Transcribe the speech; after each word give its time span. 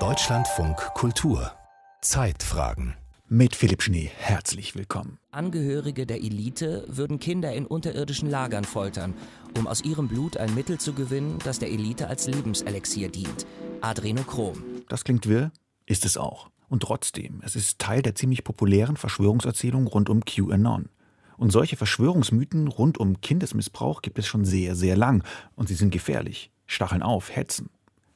Deutschlandfunk 0.00 0.76
Kultur 0.94 1.52
Zeitfragen 2.00 2.96
mit 3.28 3.54
Philipp 3.54 3.84
Schnee 3.84 4.10
herzlich 4.18 4.74
willkommen. 4.74 5.20
Angehörige 5.30 6.04
der 6.04 6.16
Elite 6.16 6.86
würden 6.88 7.20
Kinder 7.20 7.52
in 7.52 7.66
unterirdischen 7.66 8.28
Lagern 8.28 8.64
foltern, 8.64 9.14
um 9.56 9.68
aus 9.68 9.84
ihrem 9.84 10.08
Blut 10.08 10.36
ein 10.36 10.56
Mittel 10.56 10.78
zu 10.78 10.92
gewinnen, 10.92 11.38
das 11.44 11.60
der 11.60 11.70
Elite 11.70 12.08
als 12.08 12.26
Lebenselixier 12.26 13.10
dient: 13.10 13.46
Adrenochrom. 13.80 14.60
Das 14.88 15.04
klingt 15.04 15.28
wirr, 15.28 15.52
ist 15.86 16.04
es 16.04 16.16
auch. 16.16 16.50
Und 16.68 16.82
trotzdem, 16.82 17.42
es 17.44 17.54
ist 17.54 17.78
Teil 17.78 18.02
der 18.02 18.16
ziemlich 18.16 18.42
populären 18.42 18.96
Verschwörungserzählung 18.96 19.86
rund 19.86 20.10
um 20.10 20.24
QAnon. 20.24 20.88
Und 21.36 21.50
solche 21.52 21.76
Verschwörungsmythen 21.76 22.66
rund 22.66 22.98
um 22.98 23.20
Kindesmissbrauch 23.20 24.02
gibt 24.02 24.18
es 24.18 24.26
schon 24.26 24.44
sehr, 24.44 24.74
sehr 24.74 24.96
lang. 24.96 25.22
Und 25.54 25.68
sie 25.68 25.74
sind 25.74 25.90
gefährlich, 25.90 26.50
stacheln 26.66 27.04
auf, 27.04 27.30
hetzen. 27.34 27.70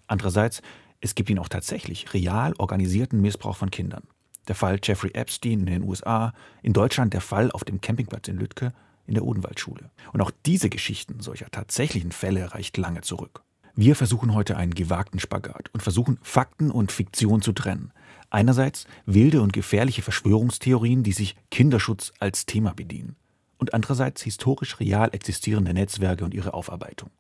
Andererseits, 0.08 0.62
es 1.00 1.14
gibt 1.14 1.30
ihn 1.30 1.38
auch 1.38 1.48
tatsächlich, 1.48 2.12
real 2.12 2.54
organisierten 2.58 3.20
Missbrauch 3.20 3.56
von 3.56 3.70
Kindern. 3.70 4.02
Der 4.48 4.54
Fall 4.54 4.80
Jeffrey 4.82 5.12
Epstein 5.12 5.60
in 5.60 5.66
den 5.66 5.84
USA, 5.84 6.32
in 6.62 6.72
Deutschland 6.72 7.14
der 7.14 7.20
Fall 7.20 7.52
auf 7.52 7.64
dem 7.64 7.80
Campingplatz 7.80 8.28
in 8.28 8.38
Lüttke, 8.38 8.72
in 9.06 9.14
der 9.14 9.24
Odenwaldschule. 9.24 9.90
Und 10.12 10.20
auch 10.20 10.30
diese 10.46 10.70
Geschichten 10.70 11.20
solcher 11.20 11.50
tatsächlichen 11.50 12.12
Fälle 12.12 12.52
reicht 12.52 12.76
lange 12.76 13.02
zurück. 13.02 13.42
Wir 13.74 13.94
versuchen 13.94 14.34
heute 14.34 14.56
einen 14.56 14.74
gewagten 14.74 15.20
Spagat 15.20 15.70
und 15.72 15.82
versuchen 15.82 16.18
Fakten 16.22 16.70
und 16.70 16.90
Fiktion 16.90 17.42
zu 17.42 17.52
trennen. 17.52 17.92
Einerseits 18.30 18.86
wilde 19.06 19.40
und 19.40 19.52
gefährliche 19.52 20.02
Verschwörungstheorien, 20.02 21.04
die 21.04 21.12
sich 21.12 21.36
Kinderschutz 21.50 22.12
als 22.18 22.44
Thema 22.44 22.74
bedienen. 22.74 23.16
Und 23.56 23.74
andererseits 23.74 24.22
historisch 24.22 24.80
real 24.80 25.10
existierende 25.12 25.72
Netzwerke 25.74 26.24
und 26.24 26.34
ihre 26.34 26.54
Aufarbeitung. 26.54 27.10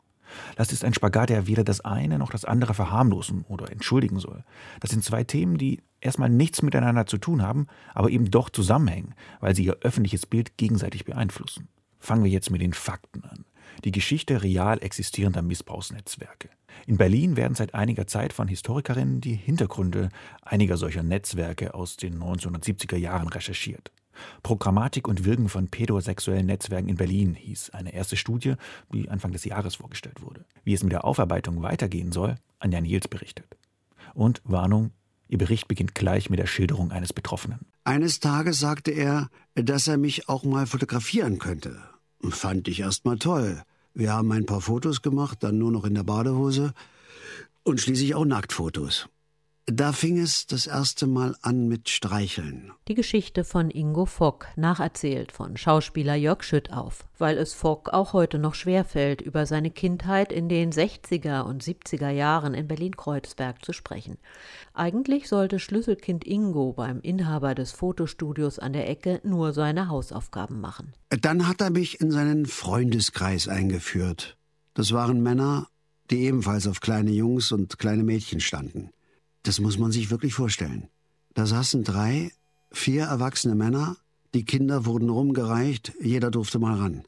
Das 0.56 0.72
ist 0.72 0.84
ein 0.84 0.94
Spagat, 0.94 1.30
der 1.30 1.46
weder 1.46 1.64
das 1.64 1.80
eine 1.80 2.18
noch 2.18 2.30
das 2.30 2.44
andere 2.44 2.74
verharmlosen 2.74 3.44
oder 3.48 3.70
entschuldigen 3.70 4.18
soll. 4.18 4.44
Das 4.80 4.90
sind 4.90 5.04
zwei 5.04 5.24
Themen, 5.24 5.58
die 5.58 5.80
erstmal 6.00 6.30
nichts 6.30 6.62
miteinander 6.62 7.06
zu 7.06 7.18
tun 7.18 7.42
haben, 7.42 7.66
aber 7.94 8.10
eben 8.10 8.30
doch 8.30 8.50
zusammenhängen, 8.50 9.14
weil 9.40 9.54
sie 9.54 9.64
ihr 9.64 9.78
öffentliches 9.80 10.26
Bild 10.26 10.56
gegenseitig 10.56 11.04
beeinflussen. 11.04 11.68
Fangen 11.98 12.24
wir 12.24 12.30
jetzt 12.30 12.50
mit 12.50 12.60
den 12.60 12.72
Fakten 12.72 13.24
an. 13.24 13.44
Die 13.84 13.92
Geschichte 13.92 14.42
real 14.42 14.82
existierender 14.82 15.42
Missbrauchsnetzwerke. 15.42 16.48
In 16.86 16.96
Berlin 16.96 17.36
werden 17.36 17.54
seit 17.54 17.74
einiger 17.74 18.06
Zeit 18.06 18.32
von 18.32 18.48
Historikerinnen 18.48 19.20
die 19.20 19.34
Hintergründe 19.34 20.08
einiger 20.42 20.76
solcher 20.76 21.02
Netzwerke 21.02 21.74
aus 21.74 21.96
den 21.96 22.18
1970er 22.18 22.96
Jahren 22.96 23.28
recherchiert. 23.28 23.92
Programmatik 24.42 25.08
und 25.08 25.24
Wirken 25.24 25.48
von 25.48 25.68
pädosexuellen 25.68 26.46
Netzwerken 26.46 26.88
in 26.88 26.96
Berlin 26.96 27.34
hieß 27.34 27.70
eine 27.70 27.94
erste 27.94 28.16
Studie, 28.16 28.54
die 28.92 29.08
Anfang 29.08 29.32
des 29.32 29.44
Jahres 29.44 29.76
vorgestellt 29.76 30.22
wurde. 30.22 30.44
Wie 30.64 30.74
es 30.74 30.82
mit 30.82 30.92
der 30.92 31.04
Aufarbeitung 31.04 31.62
weitergehen 31.62 32.12
soll, 32.12 32.36
Anja 32.58 32.80
Niels 32.80 33.08
berichtet. 33.08 33.56
Und 34.14 34.40
Warnung, 34.44 34.92
ihr 35.28 35.38
Bericht 35.38 35.68
beginnt 35.68 35.94
gleich 35.94 36.30
mit 36.30 36.38
der 36.38 36.46
Schilderung 36.46 36.90
eines 36.90 37.12
Betroffenen. 37.12 37.60
Eines 37.84 38.20
Tages 38.20 38.60
sagte 38.60 38.90
er, 38.90 39.28
dass 39.54 39.88
er 39.88 39.96
mich 39.96 40.28
auch 40.28 40.44
mal 40.44 40.66
fotografieren 40.66 41.38
könnte. 41.38 41.80
Fand 42.30 42.68
ich 42.68 42.80
erst 42.80 43.04
mal 43.04 43.18
toll. 43.18 43.62
Wir 43.94 44.12
haben 44.12 44.30
ein 44.32 44.46
paar 44.46 44.60
Fotos 44.60 45.02
gemacht, 45.02 45.38
dann 45.42 45.58
nur 45.58 45.72
noch 45.72 45.84
in 45.84 45.94
der 45.94 46.04
Badehose 46.04 46.72
und 47.62 47.80
schließlich 47.80 48.14
auch 48.14 48.24
Nacktfotos. 48.24 49.08
Da 49.70 49.92
fing 49.92 50.18
es 50.18 50.46
das 50.46 50.66
erste 50.66 51.06
Mal 51.06 51.36
an 51.42 51.68
mit 51.68 51.90
Streicheln. 51.90 52.72
Die 52.88 52.94
Geschichte 52.94 53.44
von 53.44 53.70
Ingo 53.70 54.06
Fock, 54.06 54.46
nacherzählt 54.56 55.30
von 55.30 55.58
Schauspieler 55.58 56.14
Jörg 56.14 56.42
Schüttauf, 56.42 57.04
weil 57.18 57.36
es 57.36 57.52
Fock 57.52 57.90
auch 57.90 58.14
heute 58.14 58.38
noch 58.38 58.54
schwerfällt, 58.54 59.20
über 59.20 59.44
seine 59.44 59.70
Kindheit 59.70 60.32
in 60.32 60.48
den 60.48 60.72
60er 60.72 61.42
und 61.42 61.62
70er 61.62 62.08
Jahren 62.08 62.54
in 62.54 62.66
Berlin-Kreuzberg 62.66 63.62
zu 63.62 63.74
sprechen. 63.74 64.16
Eigentlich 64.72 65.28
sollte 65.28 65.58
Schlüsselkind 65.58 66.26
Ingo 66.26 66.72
beim 66.72 67.02
Inhaber 67.02 67.54
des 67.54 67.72
Fotostudios 67.72 68.58
an 68.58 68.72
der 68.72 68.88
Ecke 68.88 69.20
nur 69.22 69.52
seine 69.52 69.90
Hausaufgaben 69.90 70.62
machen. 70.62 70.94
Dann 71.10 71.46
hat 71.46 71.60
er 71.60 71.68
mich 71.68 72.00
in 72.00 72.10
seinen 72.10 72.46
Freundeskreis 72.46 73.48
eingeführt. 73.48 74.38
Das 74.72 74.92
waren 74.92 75.22
Männer, 75.22 75.68
die 76.10 76.20
ebenfalls 76.20 76.66
auf 76.66 76.80
kleine 76.80 77.10
Jungs 77.10 77.52
und 77.52 77.78
kleine 77.78 78.02
Mädchen 78.02 78.40
standen. 78.40 78.92
Das 79.42 79.60
muss 79.60 79.78
man 79.78 79.92
sich 79.92 80.10
wirklich 80.10 80.34
vorstellen. 80.34 80.88
Da 81.34 81.46
saßen 81.46 81.84
drei, 81.84 82.32
vier 82.70 83.04
erwachsene 83.04 83.54
Männer, 83.54 83.96
die 84.34 84.44
Kinder 84.44 84.84
wurden 84.84 85.08
rumgereicht, 85.08 85.92
jeder 86.00 86.30
durfte 86.30 86.58
mal 86.58 86.74
ran. 86.78 87.04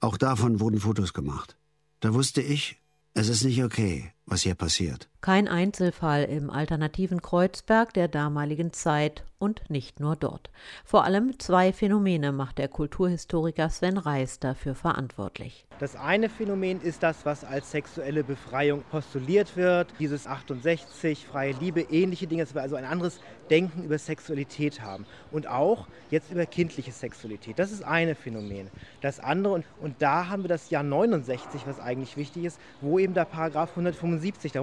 Auch 0.00 0.16
davon 0.16 0.60
wurden 0.60 0.80
Fotos 0.80 1.12
gemacht. 1.12 1.56
Da 2.00 2.14
wusste 2.14 2.40
ich, 2.40 2.80
es 3.14 3.28
ist 3.28 3.44
nicht 3.44 3.62
okay, 3.62 4.12
was 4.26 4.42
hier 4.42 4.54
passiert. 4.54 5.08
Kein 5.24 5.48
Einzelfall 5.48 6.24
im 6.24 6.50
alternativen 6.50 7.22
Kreuzberg 7.22 7.94
der 7.94 8.08
damaligen 8.08 8.74
Zeit 8.74 9.24
und 9.38 9.70
nicht 9.70 9.98
nur 10.00 10.16
dort. 10.16 10.50
Vor 10.84 11.04
allem 11.04 11.38
zwei 11.38 11.72
Phänomene 11.72 12.30
macht 12.30 12.58
der 12.58 12.68
Kulturhistoriker 12.68 13.70
Sven 13.70 13.96
Reis 13.96 14.38
dafür 14.38 14.74
verantwortlich. 14.74 15.66
Das 15.80 15.96
eine 15.96 16.28
Phänomen 16.28 16.80
ist 16.80 17.02
das, 17.02 17.26
was 17.26 17.44
als 17.44 17.70
sexuelle 17.70 18.22
Befreiung 18.22 18.82
postuliert 18.90 19.56
wird. 19.56 19.88
Dieses 19.98 20.26
68, 20.26 21.26
freie 21.26 21.52
Liebe, 21.52 21.80
ähnliche 21.80 22.26
Dinge, 22.26 22.44
dass 22.44 22.54
wir 22.54 22.62
also 22.62 22.76
ein 22.76 22.84
anderes 22.84 23.20
Denken 23.50 23.82
über 23.82 23.98
Sexualität 23.98 24.82
haben. 24.82 25.04
Und 25.32 25.48
auch 25.48 25.88
jetzt 26.10 26.30
über 26.30 26.46
kindliche 26.46 26.92
Sexualität. 26.92 27.58
Das 27.58 27.72
ist 27.72 27.82
eine 27.82 28.14
Phänomen. 28.14 28.70
Das 29.00 29.20
andere, 29.20 29.54
und, 29.54 29.64
und 29.80 30.00
da 30.00 30.28
haben 30.28 30.44
wir 30.44 30.48
das 30.48 30.70
Jahr 30.70 30.84
69, 30.84 31.62
was 31.66 31.80
eigentlich 31.80 32.16
wichtig 32.16 32.44
ist, 32.44 32.60
wo 32.80 32.98
eben 32.98 33.14
der 33.14 33.24
Paragraph 33.24 33.70
175, 33.70 34.52
der 34.52 34.62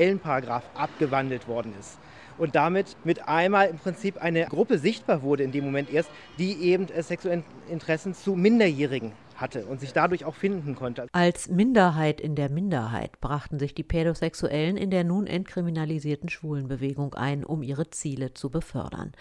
homosexuellen 0.00 0.18
Paragraph, 0.20 0.64
abgewandelt 0.74 1.46
worden 1.46 1.74
ist. 1.78 1.98
Und 2.38 2.54
damit 2.54 2.96
mit 3.04 3.28
einmal 3.28 3.68
im 3.68 3.76
Prinzip 3.76 4.16
eine 4.22 4.46
Gruppe 4.46 4.78
sichtbar 4.78 5.22
wurde 5.22 5.42
in 5.42 5.52
dem 5.52 5.64
Moment 5.64 5.90
erst, 5.90 6.10
die 6.38 6.62
eben 6.62 6.88
äh, 6.88 7.02
sexuelle 7.02 7.44
Interessen 7.68 8.14
zu 8.14 8.34
Minderjährigen 8.34 9.12
hatte 9.40 9.66
und 9.66 9.80
sich 9.80 9.92
dadurch 9.92 10.24
auch 10.24 10.34
finden 10.34 10.74
konnte. 10.74 11.06
Als 11.12 11.48
Minderheit 11.48 12.20
in 12.20 12.34
der 12.34 12.50
Minderheit 12.50 13.20
brachten 13.20 13.58
sich 13.58 13.74
die 13.74 13.82
Pädosexuellen 13.82 14.76
in 14.76 14.90
der 14.90 15.04
nun 15.04 15.26
entkriminalisierten 15.26 16.28
Schwulenbewegung 16.28 17.14
ein, 17.14 17.44
um 17.44 17.62
ihre 17.62 17.90
Ziele 17.90 18.34
zu 18.34 18.50
befördern. 18.50 19.12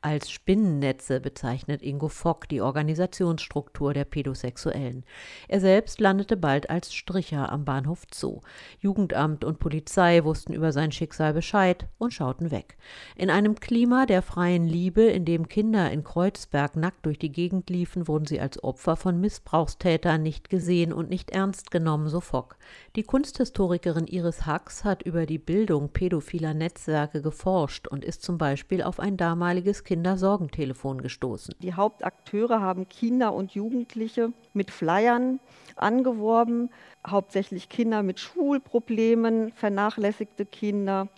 Als 0.00 0.30
Spinnennetze 0.30 1.20
bezeichnet 1.20 1.82
Ingo 1.82 2.08
Fock 2.08 2.48
die 2.48 2.60
Organisationsstruktur 2.60 3.94
der 3.94 4.04
Pädosexuellen. 4.04 5.04
Er 5.46 5.60
selbst 5.60 6.00
landete 6.00 6.36
bald 6.36 6.70
als 6.70 6.92
Stricher 6.94 7.50
am 7.52 7.64
Bahnhof 7.64 8.04
Zoo. 8.12 8.40
Jugendamt 8.80 9.44
und 9.44 9.58
Polizei 9.58 10.24
wussten 10.24 10.52
über 10.52 10.72
sein 10.72 10.92
Schicksal 10.92 11.32
Bescheid 11.32 11.86
und 11.98 12.12
schauten 12.12 12.50
weg. 12.50 12.76
In 13.16 13.30
einem 13.30 13.54
Klima 13.56 14.06
der 14.06 14.22
freien 14.22 14.66
Liebe, 14.66 15.02
in 15.02 15.24
dem 15.24 15.48
Kinder 15.48 15.90
in 15.90 16.04
Kreuzberg 16.04 16.76
nackt 16.76 17.06
durch 17.06 17.18
die 17.18 17.32
Gegend 17.32 17.70
liefen, 17.70 18.08
wurden 18.08 18.26
sie 18.26 18.40
als 18.40 18.62
Opfer 18.62 18.96
von 18.96 19.20
Missbrauch 19.20 19.67
Missbrauchstäter 19.68 20.16
nicht 20.16 20.48
gesehen 20.48 20.92
und 20.94 21.10
nicht 21.10 21.30
ernst 21.30 21.70
genommen, 21.70 22.08
so 22.08 22.20
Fock. 22.20 22.56
Die 22.96 23.02
Kunsthistorikerin 23.02 24.06
Iris 24.06 24.46
Hacks 24.46 24.84
hat 24.84 25.02
über 25.02 25.26
die 25.26 25.38
Bildung 25.38 25.90
pädophiler 25.90 26.54
Netzwerke 26.54 27.20
geforscht 27.20 27.86
und 27.86 28.02
ist 28.04 28.22
zum 28.22 28.38
Beispiel 28.38 28.82
auf 28.82 28.98
ein 28.98 29.18
damaliges 29.18 29.84
Kindersorgentelefon 29.84 31.02
gestoßen. 31.02 31.54
Die 31.60 31.74
Hauptakteure 31.74 32.60
haben 32.60 32.88
Kinder 32.88 33.34
und 33.34 33.52
Jugendliche 33.52 34.32
mit 34.54 34.70
Flyern 34.70 35.38
angeworben, 35.76 36.70
hauptsächlich 37.06 37.68
Kinder 37.68 38.02
mit 38.02 38.20
Schulproblemen, 38.20 39.52
vernachlässigte 39.52 40.46
Kinder 40.46 41.08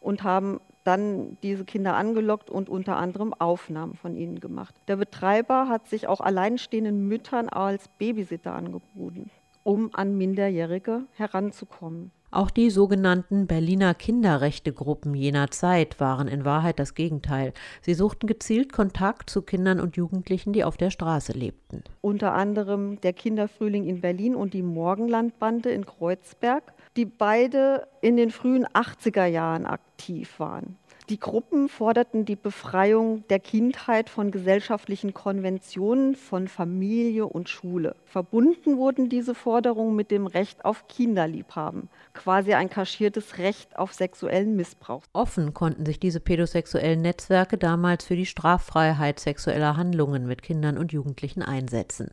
und 0.00 0.22
haben 0.22 0.60
dann 0.88 1.36
diese 1.42 1.66
Kinder 1.66 1.96
angelockt 1.96 2.48
und 2.48 2.70
unter 2.70 2.96
anderem 2.96 3.34
Aufnahmen 3.34 3.94
von 3.94 4.16
ihnen 4.16 4.40
gemacht. 4.40 4.74
Der 4.88 4.96
Betreiber 4.96 5.68
hat 5.68 5.86
sich 5.86 6.08
auch 6.08 6.22
alleinstehenden 6.22 7.06
Müttern 7.06 7.50
als 7.50 7.88
Babysitter 7.98 8.54
angeboten, 8.54 9.30
um 9.64 9.90
an 9.92 10.16
Minderjährige 10.16 11.02
heranzukommen. 11.12 12.10
Auch 12.30 12.50
die 12.50 12.70
sogenannten 12.70 13.46
Berliner 13.46 13.94
Kinderrechtegruppen 13.94 15.14
jener 15.14 15.50
Zeit 15.50 15.98
waren 15.98 16.28
in 16.28 16.44
Wahrheit 16.44 16.78
das 16.78 16.94
Gegenteil. 16.94 17.54
Sie 17.80 17.94
suchten 17.94 18.26
gezielt 18.26 18.72
Kontakt 18.72 19.30
zu 19.30 19.40
Kindern 19.40 19.80
und 19.80 19.96
Jugendlichen, 19.96 20.52
die 20.52 20.64
auf 20.64 20.76
der 20.76 20.90
Straße 20.90 21.32
lebten. 21.32 21.84
Unter 22.02 22.34
anderem 22.34 23.00
der 23.00 23.14
Kinderfrühling 23.14 23.86
in 23.86 24.02
Berlin 24.02 24.34
und 24.34 24.52
die 24.52 24.62
Morgenlandbande 24.62 25.70
in 25.70 25.86
Kreuzberg, 25.86 26.74
die 26.98 27.06
beide 27.06 27.86
in 28.00 28.16
den 28.16 28.32
frühen 28.32 28.66
80er 28.66 29.24
Jahren 29.24 29.66
aktiv 29.66 30.40
waren. 30.40 30.76
Die 31.10 31.18
Gruppen 31.18 31.70
forderten 31.70 32.26
die 32.26 32.36
Befreiung 32.36 33.26
der 33.28 33.40
Kindheit 33.40 34.10
von 34.10 34.30
gesellschaftlichen 34.30 35.14
Konventionen 35.14 36.14
von 36.14 36.48
Familie 36.48 37.24
und 37.24 37.48
Schule. 37.48 37.96
Verbunden 38.04 38.76
wurden 38.76 39.08
diese 39.08 39.34
Forderungen 39.34 39.96
mit 39.96 40.10
dem 40.10 40.26
Recht 40.26 40.66
auf 40.66 40.86
Kinderliebhaben, 40.86 41.88
quasi 42.12 42.52
ein 42.52 42.68
kaschiertes 42.68 43.38
Recht 43.38 43.78
auf 43.78 43.94
sexuellen 43.94 44.54
Missbrauch. 44.54 45.02
Offen 45.14 45.54
konnten 45.54 45.86
sich 45.86 45.98
diese 45.98 46.20
pädosexuellen 46.20 47.00
Netzwerke 47.00 47.56
damals 47.56 48.04
für 48.04 48.16
die 48.16 48.26
Straffreiheit 48.26 49.18
sexueller 49.18 49.78
Handlungen 49.78 50.26
mit 50.26 50.42
Kindern 50.42 50.76
und 50.76 50.92
Jugendlichen 50.92 51.40
einsetzen. 51.40 52.10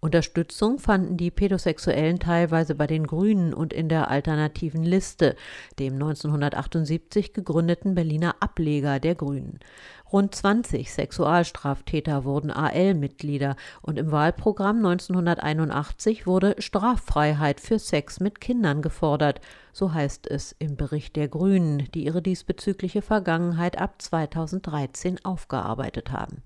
Unterstützung 0.00 0.78
fanden 0.78 1.18
die 1.18 1.30
Pädosexuellen 1.30 2.18
teilweise 2.18 2.74
bei 2.74 2.86
den 2.86 3.06
Grünen 3.06 3.52
und 3.52 3.74
in 3.74 3.90
der 3.90 4.10
alternativen 4.10 4.84
Liste, 4.84 5.36
dem 5.78 5.94
1978 5.94 7.34
gegründeten 7.34 7.94
Berliner 7.94 8.37
Ableger 8.40 9.00
der 9.00 9.14
Grünen. 9.14 9.60
Rund 10.10 10.34
20 10.34 10.90
Sexualstraftäter 10.90 12.24
wurden 12.24 12.50
AL-Mitglieder 12.50 13.56
und 13.82 13.98
im 13.98 14.10
Wahlprogramm 14.10 14.78
1981 14.78 16.26
wurde 16.26 16.54
Straffreiheit 16.58 17.60
für 17.60 17.78
Sex 17.78 18.18
mit 18.18 18.40
Kindern 18.40 18.80
gefordert, 18.80 19.42
so 19.74 19.92
heißt 19.92 20.26
es 20.28 20.56
im 20.58 20.76
Bericht 20.76 21.14
der 21.14 21.28
Grünen, 21.28 21.88
die 21.94 22.06
ihre 22.06 22.22
diesbezügliche 22.22 23.02
Vergangenheit 23.02 23.78
ab 23.78 24.00
2013 24.00 25.24
aufgearbeitet 25.24 26.10
haben. 26.10 26.42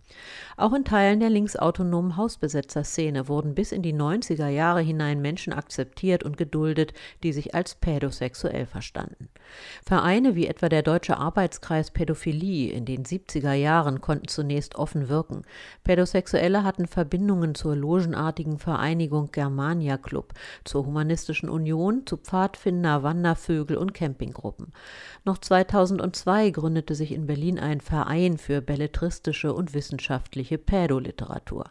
Auch 0.57 0.75
in 0.75 0.85
Teilen 0.85 1.21
der 1.21 1.31
linksautonomen 1.31 2.17
Hausbesetzerszene 2.17 3.29
wurden 3.29 3.55
bis 3.55 3.71
in 3.71 3.83
die 3.83 3.95
90er 3.95 4.49
Jahre 4.49 4.81
hinein 4.81 5.23
Menschen 5.23 5.53
akzeptiert 5.53 6.25
und 6.25 6.37
geduldet, 6.37 6.95
die 7.23 7.33
sich 7.33 7.55
als 7.55 7.77
pädosexuell 7.77 8.67
verstanden. 8.67 9.29
Vereine 9.85 10.35
wie 10.35 10.49
etwa 10.49 10.69
der 10.69 10.83
Deutsche 10.83 11.17
Arbeitskreis 11.17 11.91
Pädophilie 11.91 12.73
in 12.73 12.85
den 12.85 13.05
70er 13.05 13.52
Jahren 13.55 14.01
konnten 14.01 14.29
zunächst 14.29 14.77
offen 14.77 15.09
wirken. 15.09 15.43
Pädosexuelle 15.85 16.65
hatten 16.65 16.87
Verbindungen 16.87 17.55
zur 17.55 17.75
logenartigen 17.75 18.59
Vereinigung 18.59 19.31
Germania 19.33 19.97
Club, 19.97 20.35
zur 20.65 20.87
Humanistischen 20.87 21.49
Union, 21.49 22.07
zu 22.07 22.17
Pfadfinder, 22.19 23.03
Wander 23.03 23.23
Wandervögel 23.23 23.77
und 23.77 23.95
Campinggruppen. 23.95 24.73
Noch 25.25 25.39
2002 25.39 26.51
gründete 26.51 26.95
sich 26.95 27.13
in 27.13 27.27
Berlin 27.27 27.59
ein 27.59 27.81
Verein 27.81 28.37
für 28.37 28.61
belletristische 28.61 29.53
und 29.53 29.75
wissenschaftliche 29.75 30.59
Pädoliteratur. 30.59 31.67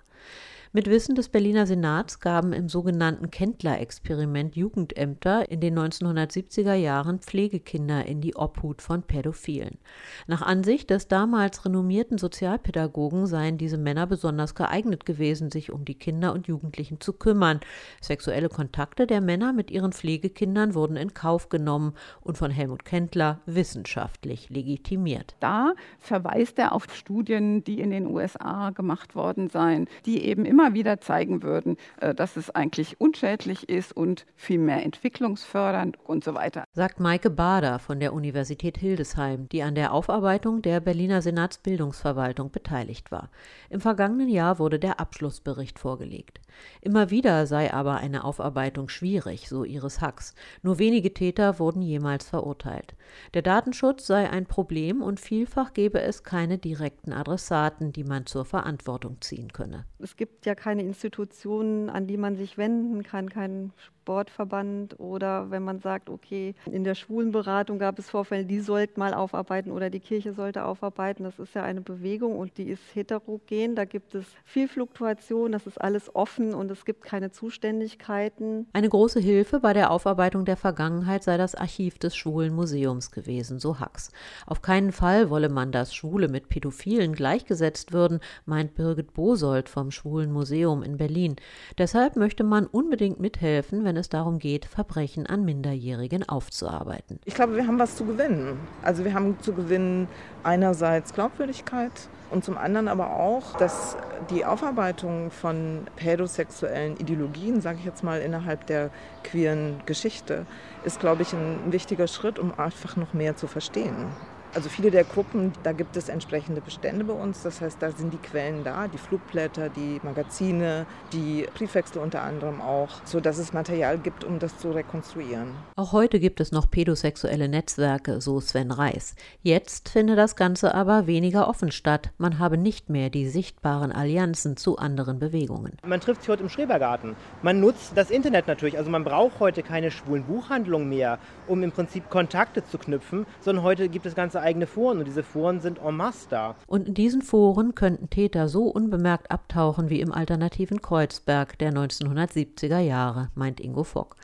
Mit 0.74 0.90
Wissen 0.90 1.16
des 1.16 1.28
Berliner 1.28 1.68
Senats 1.68 2.22
gaben 2.22 2.54
im 2.54 2.70
sogenannten 2.70 3.30
Kendler-Experiment 3.30 4.56
Jugendämter 4.56 5.52
in 5.52 5.60
den 5.60 5.78
1970er 5.78 6.76
Jahren 6.76 7.20
Pflegekinder 7.20 8.06
in 8.06 8.22
die 8.22 8.38
Obhut 8.38 8.82
von 8.82 9.04
Pädophilen. 9.04 9.80
Nach 10.28 10.42
Ansicht 10.42 10.90
des 10.90 11.10
damals 11.10 11.66
renommierten 11.66 12.18
Sozialpädagogen 12.18 13.26
seien 13.26 13.58
diese 13.58 13.78
Männer 13.78 14.08
besonders 14.08 14.56
geeignet 14.56 15.06
gewesen, 15.06 15.52
sich 15.52 15.74
um 15.74 15.84
die 15.84 15.96
Kinder 15.96 16.32
und 16.32 16.48
Jugendlichen 16.48 17.02
zu 17.02 17.12
kümmern. 17.12 17.60
Sexuelle 18.00 18.48
Kontakte 18.48 19.08
der 19.08 19.20
Männer 19.20 19.52
mit 19.52 19.72
ihren 19.72 19.92
Pflegekindern 19.92 20.74
wurden 20.74 20.96
in 20.96 21.14
Kauf 21.14 21.50
genommen 21.50 21.96
und 22.22 22.38
von 22.38 22.50
Helmut 22.50 22.86
Kendler 22.86 23.42
wissenschaftlich 23.46 24.50
legitimiert. 24.50 25.36
Da 25.42 25.74
verweist 26.00 26.58
er 26.60 26.72
auf 26.72 26.86
Studien, 26.96 27.62
die 27.66 27.82
in 27.82 27.90
den 27.90 28.08
USA 28.08 28.70
gemacht 28.70 29.16
worden 29.16 29.50
seien, 29.50 29.90
die 30.06 30.24
eben 30.24 30.46
immer 30.46 30.61
immer 30.62 30.74
wieder 30.76 31.02
zeigen 31.02 31.42
würden, 31.42 31.78
äh, 32.00 32.14
dass 32.14 32.38
es 32.38 32.50
eigentlich 32.52 33.02
unschädlich 33.02 33.68
ist 33.70 33.96
und 33.96 34.26
vielmehr 34.36 34.84
entwicklungsfördernd 34.84 35.98
und 36.04 36.24
so 36.24 36.36
weiter. 36.36 36.66
Sagt 36.74 37.00
Maike 37.00 37.30
Bader 37.32 37.80
von 37.80 38.00
der 38.00 38.14
Universität 38.14 38.78
Hildesheim, 38.78 39.50
die 39.50 39.64
an 39.64 39.76
der 39.76 39.92
Aufarbeitung 39.92 40.62
der 40.62 40.80
Berliner 40.80 41.22
Senatsbildungsverwaltung 41.22 42.52
beteiligt 42.52 43.12
war. 43.12 43.30
Im 43.70 43.82
vergangenen 43.82 44.30
Jahr 44.30 44.60
wurde 44.60 44.78
der 44.78 45.00
Abschlussbericht 45.00 45.80
vorgelegt. 45.80 46.40
Immer 46.82 47.10
wieder 47.10 47.48
sei 47.48 47.74
aber 47.74 47.96
eine 47.96 48.24
Aufarbeitung 48.24 48.90
schwierig, 48.90 49.50
so 49.50 49.64
Iris 49.64 50.02
Hacks. 50.02 50.36
Nur 50.62 50.80
wenige 50.80 51.14
Täter 51.14 51.60
wurden 51.60 51.82
jemals 51.82 52.28
verurteilt. 52.28 52.96
Der 53.34 53.42
Datenschutz 53.42 54.06
sei 54.06 54.30
ein 54.30 54.46
Problem 54.46 55.02
und 55.02 55.20
vielfach 55.20 55.74
gebe 55.74 56.02
es 56.02 56.24
keine 56.24 56.58
direkten 56.58 57.14
Adressaten, 57.14 57.92
die 57.94 58.04
man 58.04 58.26
zur 58.26 58.46
Verantwortung 58.46 59.18
ziehen 59.22 59.52
könne. 59.52 59.86
Es 60.00 60.16
gibt 60.16 60.46
ja 60.46 60.51
ja 60.52 60.56
keine 60.56 60.84
Institutionen, 60.84 61.90
an 61.90 62.08
die 62.08 62.18
man 62.18 62.36
sich 62.36 62.58
wenden 62.58 63.04
kann, 63.04 63.30
kein 63.30 63.72
Sportverband 64.02 65.00
oder 65.00 65.52
wenn 65.52 65.64
man 65.64 65.80
sagt, 65.80 66.10
okay, 66.10 66.56
in 66.66 66.84
der 66.84 66.96
Schwulenberatung 66.96 67.78
gab 67.78 68.00
es 68.00 68.10
Vorfälle, 68.10 68.46
die 68.46 68.60
sollten 68.60 69.00
mal 69.00 69.14
aufarbeiten 69.14 69.72
oder 69.72 69.92
die 69.92 70.00
Kirche 70.00 70.34
sollte 70.34 70.66
aufarbeiten. 70.66 71.24
Das 71.24 71.38
ist 71.38 71.54
ja 71.54 71.64
eine 71.64 71.82
Bewegung 71.82 72.38
und 72.38 72.58
die 72.58 72.70
ist 72.70 72.82
heterogen. 72.96 73.76
Da 73.76 73.86
gibt 73.86 74.16
es 74.16 74.26
viel 74.44 74.68
Fluktuation, 74.68 75.52
das 75.52 75.68
ist 75.68 75.80
alles 75.80 76.16
offen 76.16 76.56
und 76.56 76.72
es 76.72 76.84
gibt 76.84 77.04
keine 77.04 77.32
Zuständigkeiten. 77.32 78.68
Eine 78.74 78.90
große 78.90 79.20
Hilfe 79.20 79.60
bei 79.60 79.74
der 79.74 79.92
Aufarbeitung 79.92 80.46
der 80.46 80.58
Vergangenheit 80.58 81.24
sei 81.24 81.38
das 81.38 81.54
Archiv 81.54 82.00
des 82.00 82.16
Schwulen 82.16 82.56
Museums 82.56 83.12
gewesen, 83.12 83.60
so 83.60 83.80
Hacks. 83.80 84.12
Auf 84.48 84.64
keinen 84.64 84.92
Fall 84.92 85.30
wolle 85.30 85.50
man, 85.50 85.72
dass 85.72 85.94
Schwule 85.94 86.28
mit 86.28 86.50
Pädophilen 86.50 87.14
gleichgesetzt 87.14 87.94
würden, 87.94 88.20
meint 88.46 88.74
Birgit 88.74 89.14
Bosold 89.14 89.70
vom 89.70 89.92
Schwulen 89.92 90.32
Museum 90.32 90.82
in 90.82 90.98
Berlin. 90.98 91.36
Deshalb 91.78 92.16
möchte 92.16 92.44
man 92.44 92.66
unbedingt 92.66 93.20
mithelfen, 93.20 93.84
wenn 93.84 93.91
wenn 93.92 93.98
es 93.98 94.08
darum 94.08 94.40
geht, 94.40 94.64
Verbrechen 94.64 95.28
an 95.28 95.44
Minderjährigen 95.44 96.24
aufzuarbeiten. 96.30 97.20
Ich 97.26 97.36
glaube, 97.36 97.58
wir 97.58 97.68
haben 97.68 97.78
was 97.78 97.98
zu 97.98 98.06
gewinnen. 98.06 98.58
Also 98.84 99.04
wir 99.04 99.14
haben 99.14 99.38
zu 99.42 99.52
gewinnen 99.52 100.08
einerseits 100.44 101.14
Glaubwürdigkeit 101.14 101.92
und 102.30 102.46
zum 102.46 102.58
anderen 102.58 102.88
aber 102.88 103.18
auch, 103.18 103.58
dass 103.58 103.98
die 104.30 104.46
Aufarbeitung 104.46 105.30
von 105.30 105.88
pädosexuellen 105.98 106.96
Ideologien, 106.96 107.60
sage 107.60 107.80
ich 107.80 107.86
jetzt 107.86 108.02
mal, 108.02 108.22
innerhalb 108.22 108.66
der 108.68 108.92
queeren 109.26 109.82
Geschichte, 109.86 110.46
ist, 110.86 111.02
glaube 111.02 111.24
ich, 111.24 111.34
ein 111.34 111.74
wichtiger 111.74 112.08
Schritt, 112.08 112.40
um 112.40 112.58
einfach 112.58 112.96
noch 112.96 113.14
mehr 113.14 113.36
zu 113.36 113.48
verstehen. 113.48 114.06
Also 114.54 114.68
viele 114.68 114.92
der 114.92 115.06
Gruppen, 115.06 115.54
da 115.64 115.72
gibt 115.72 115.96
es 115.96 116.10
entsprechende 116.10 116.60
Bestände 116.60 117.06
bei 117.06 117.14
uns. 117.14 117.42
Das 117.42 117.62
heißt, 117.62 117.82
da 117.82 117.90
sind 117.92 118.12
die 118.12 118.18
Quellen 118.18 118.66
da, 118.66 118.90
die 118.90 118.98
Flugblätter, 118.98 119.70
die 119.70 120.02
Magazine, 120.04 120.86
die 121.14 121.48
Briefwechsel 121.54 122.02
unter 122.02 122.22
anderem 122.22 122.60
auch, 122.60 122.90
sodass 123.06 123.38
es 123.38 123.54
Material 123.54 123.98
gibt, 123.98 124.26
um 124.26 124.40
das 124.40 124.58
zu 124.58 124.72
rekonstruieren. 124.72 125.52
Auch 125.78 125.94
heute 125.94 126.20
gibt 126.20 126.42
es 126.42 126.52
noch 126.52 126.70
pädosexuelle 126.70 127.48
Netzwerke, 127.48 128.20
so 128.20 128.42
Sven 128.42 128.72
Reis. 128.72 129.16
Jetzt 129.42 129.88
finde 129.88 130.18
das 130.18 130.36
Ganze 130.36 130.76
aber 130.76 131.08
weniger 131.08 131.48
offen 131.48 131.72
statt. 131.72 132.10
Man 132.18 132.38
habe 132.38 132.58
nicht 132.58 132.90
mehr 132.90 133.10
die 133.10 133.30
sichtbaren 133.30 133.94
Allianzen 133.94 134.58
zu 134.58 134.78
anderen 134.78 135.18
Bewegungen. 135.18 135.78
Man 135.86 136.02
trifft 136.02 136.24
sich 136.24 136.30
heute 136.30 136.44
im 136.44 136.50
Schrebergarten. 136.50 137.16
Man 137.42 137.62
nutzt 137.62 137.94
das 137.96 138.12
Internet 138.12 138.48
natürlich. 138.48 138.78
Also 138.78 138.92
man 138.92 139.06
braucht 139.06 139.40
heute 139.40 139.64
keine 139.64 139.92
schwulen 139.92 140.26
Buchhandlungen 140.26 140.90
mehr, 140.90 141.20
um 141.48 141.64
im 141.64 141.72
Prinzip 141.72 142.10
Kontakte 142.10 142.66
zu 142.66 142.78
knüpfen, 142.78 143.26
sondern 143.40 143.64
heute 143.64 143.88
gibt 143.88 144.06
es 144.06 144.14
ganze 144.14 144.41
eigene 144.42 144.68
Foren 144.68 145.00
und 145.00 145.06
diese 145.06 145.24
Foren 145.24 145.60
sind 145.60 145.80
en 145.80 145.96
masse 145.96 146.28
da. 146.30 146.56
Und 146.68 146.88
in 146.88 146.94
diesen 146.94 147.22
Foren 147.22 147.76
könnten 147.76 148.10
Täter 148.10 148.48
so 148.48 148.66
unbemerkt 148.66 149.32
abtauchen 149.32 149.90
wie 149.90 150.02
im 150.02 150.12
alternativen 150.12 150.82
Kreuzberg 150.82 151.58
der 151.60 151.72
1970er 151.72 152.80
Jahre, 152.80 153.30
meint 153.36 153.60
Ingo 153.60 153.84
Fock. 153.84 154.16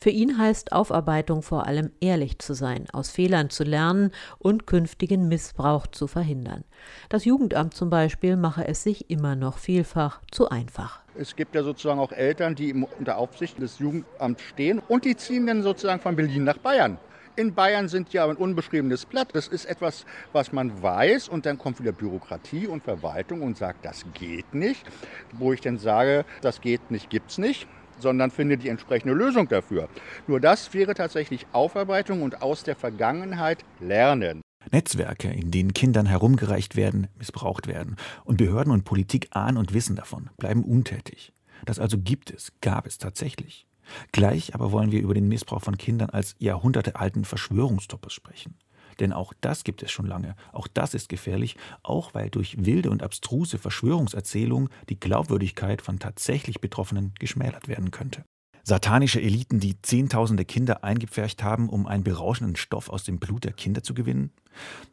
Für 0.00 0.10
ihn 0.10 0.38
heißt 0.38 0.72
Aufarbeitung 0.72 1.42
vor 1.42 1.66
allem 1.66 1.90
ehrlich 2.00 2.38
zu 2.38 2.54
sein, 2.54 2.86
aus 2.92 3.10
Fehlern 3.10 3.50
zu 3.50 3.64
lernen 3.64 4.10
und 4.38 4.66
künftigen 4.66 5.28
Missbrauch 5.28 5.86
zu 5.86 6.06
verhindern. 6.06 6.64
Das 7.08 7.24
Jugendamt 7.24 7.74
zum 7.74 7.90
Beispiel 7.90 8.36
mache 8.36 8.66
es 8.66 8.82
sich 8.82 9.10
immer 9.10 9.36
noch 9.36 9.58
vielfach 9.58 10.20
zu 10.30 10.48
einfach. 10.48 11.00
Es 11.16 11.36
gibt 11.36 11.54
ja 11.54 11.62
sozusagen 11.62 12.00
auch 12.00 12.12
Eltern, 12.12 12.54
die 12.54 12.74
unter 12.74 13.18
Aufsicht 13.18 13.60
des 13.60 13.78
Jugendamts 13.78 14.42
stehen 14.42 14.80
und 14.88 15.04
die 15.04 15.16
ziehen 15.16 15.46
dann 15.46 15.62
sozusagen 15.62 16.00
von 16.00 16.16
Berlin 16.16 16.44
nach 16.44 16.58
Bayern. 16.58 16.98
In 17.36 17.52
Bayern 17.52 17.88
sind 17.88 18.12
ja 18.12 18.28
ein 18.28 18.36
unbeschriebenes 18.36 19.06
Blatt. 19.06 19.30
Das 19.32 19.48
ist 19.48 19.64
etwas, 19.64 20.06
was 20.32 20.52
man 20.52 20.82
weiß 20.82 21.28
und 21.28 21.46
dann 21.46 21.58
kommt 21.58 21.80
wieder 21.80 21.90
Bürokratie 21.90 22.68
und 22.68 22.84
Verwaltung 22.84 23.42
und 23.42 23.56
sagt, 23.56 23.84
das 23.84 24.04
geht 24.14 24.54
nicht. 24.54 24.86
Wo 25.32 25.52
ich 25.52 25.60
dann 25.60 25.78
sage, 25.78 26.24
das 26.42 26.60
geht 26.60 26.90
nicht, 26.90 27.10
gibt's 27.10 27.38
nicht 27.38 27.66
sondern 28.00 28.32
finde 28.32 28.58
die 28.58 28.70
entsprechende 28.70 29.14
Lösung 29.14 29.46
dafür. 29.46 29.88
Nur 30.26 30.40
das 30.40 30.74
wäre 30.74 30.94
tatsächlich 30.94 31.46
Aufarbeitung 31.52 32.22
und 32.22 32.42
aus 32.42 32.64
der 32.64 32.74
Vergangenheit 32.74 33.64
lernen. 33.78 34.40
Netzwerke, 34.72 35.28
in 35.28 35.52
denen 35.52 35.74
Kindern 35.74 36.06
herumgereicht 36.06 36.74
werden, 36.74 37.06
missbraucht 37.16 37.68
werden. 37.68 37.94
Und 38.24 38.38
Behörden 38.38 38.72
und 38.72 38.84
Politik 38.84 39.28
ahnen 39.30 39.58
und 39.58 39.72
wissen 39.72 39.94
davon, 39.94 40.28
bleiben 40.38 40.64
untätig. 40.64 41.32
Das 41.64 41.78
also 41.78 41.98
gibt 41.98 42.32
es, 42.32 42.52
gab 42.60 42.86
es 42.86 42.98
tatsächlich. 42.98 43.68
Gleich 44.12 44.54
aber 44.54 44.72
wollen 44.72 44.92
wir 44.92 45.00
über 45.00 45.14
den 45.14 45.28
Missbrauch 45.28 45.62
von 45.62 45.78
Kindern 45.78 46.10
als 46.10 46.34
jahrhundertealten 46.38 47.24
Verschwörungstopos 47.24 48.12
sprechen. 48.12 48.56
Denn 49.00 49.12
auch 49.12 49.32
das 49.40 49.64
gibt 49.64 49.82
es 49.82 49.90
schon 49.90 50.06
lange. 50.06 50.36
Auch 50.52 50.68
das 50.68 50.94
ist 50.94 51.08
gefährlich, 51.08 51.56
auch 51.82 52.14
weil 52.14 52.30
durch 52.30 52.64
wilde 52.64 52.90
und 52.90 53.02
abstruse 53.02 53.58
Verschwörungserzählungen 53.58 54.68
die 54.88 54.98
Glaubwürdigkeit 54.98 55.82
von 55.82 55.98
tatsächlich 55.98 56.60
Betroffenen 56.60 57.12
geschmälert 57.18 57.68
werden 57.68 57.90
könnte. 57.90 58.24
Satanische 58.66 59.20
Eliten, 59.20 59.60
die 59.60 59.80
Zehntausende 59.82 60.46
Kinder 60.46 60.84
eingepfercht 60.84 61.42
haben, 61.42 61.68
um 61.68 61.86
einen 61.86 62.02
berauschenden 62.02 62.56
Stoff 62.56 62.88
aus 62.88 63.04
dem 63.04 63.18
Blut 63.18 63.44
der 63.44 63.52
Kinder 63.52 63.82
zu 63.82 63.92
gewinnen? 63.92 64.32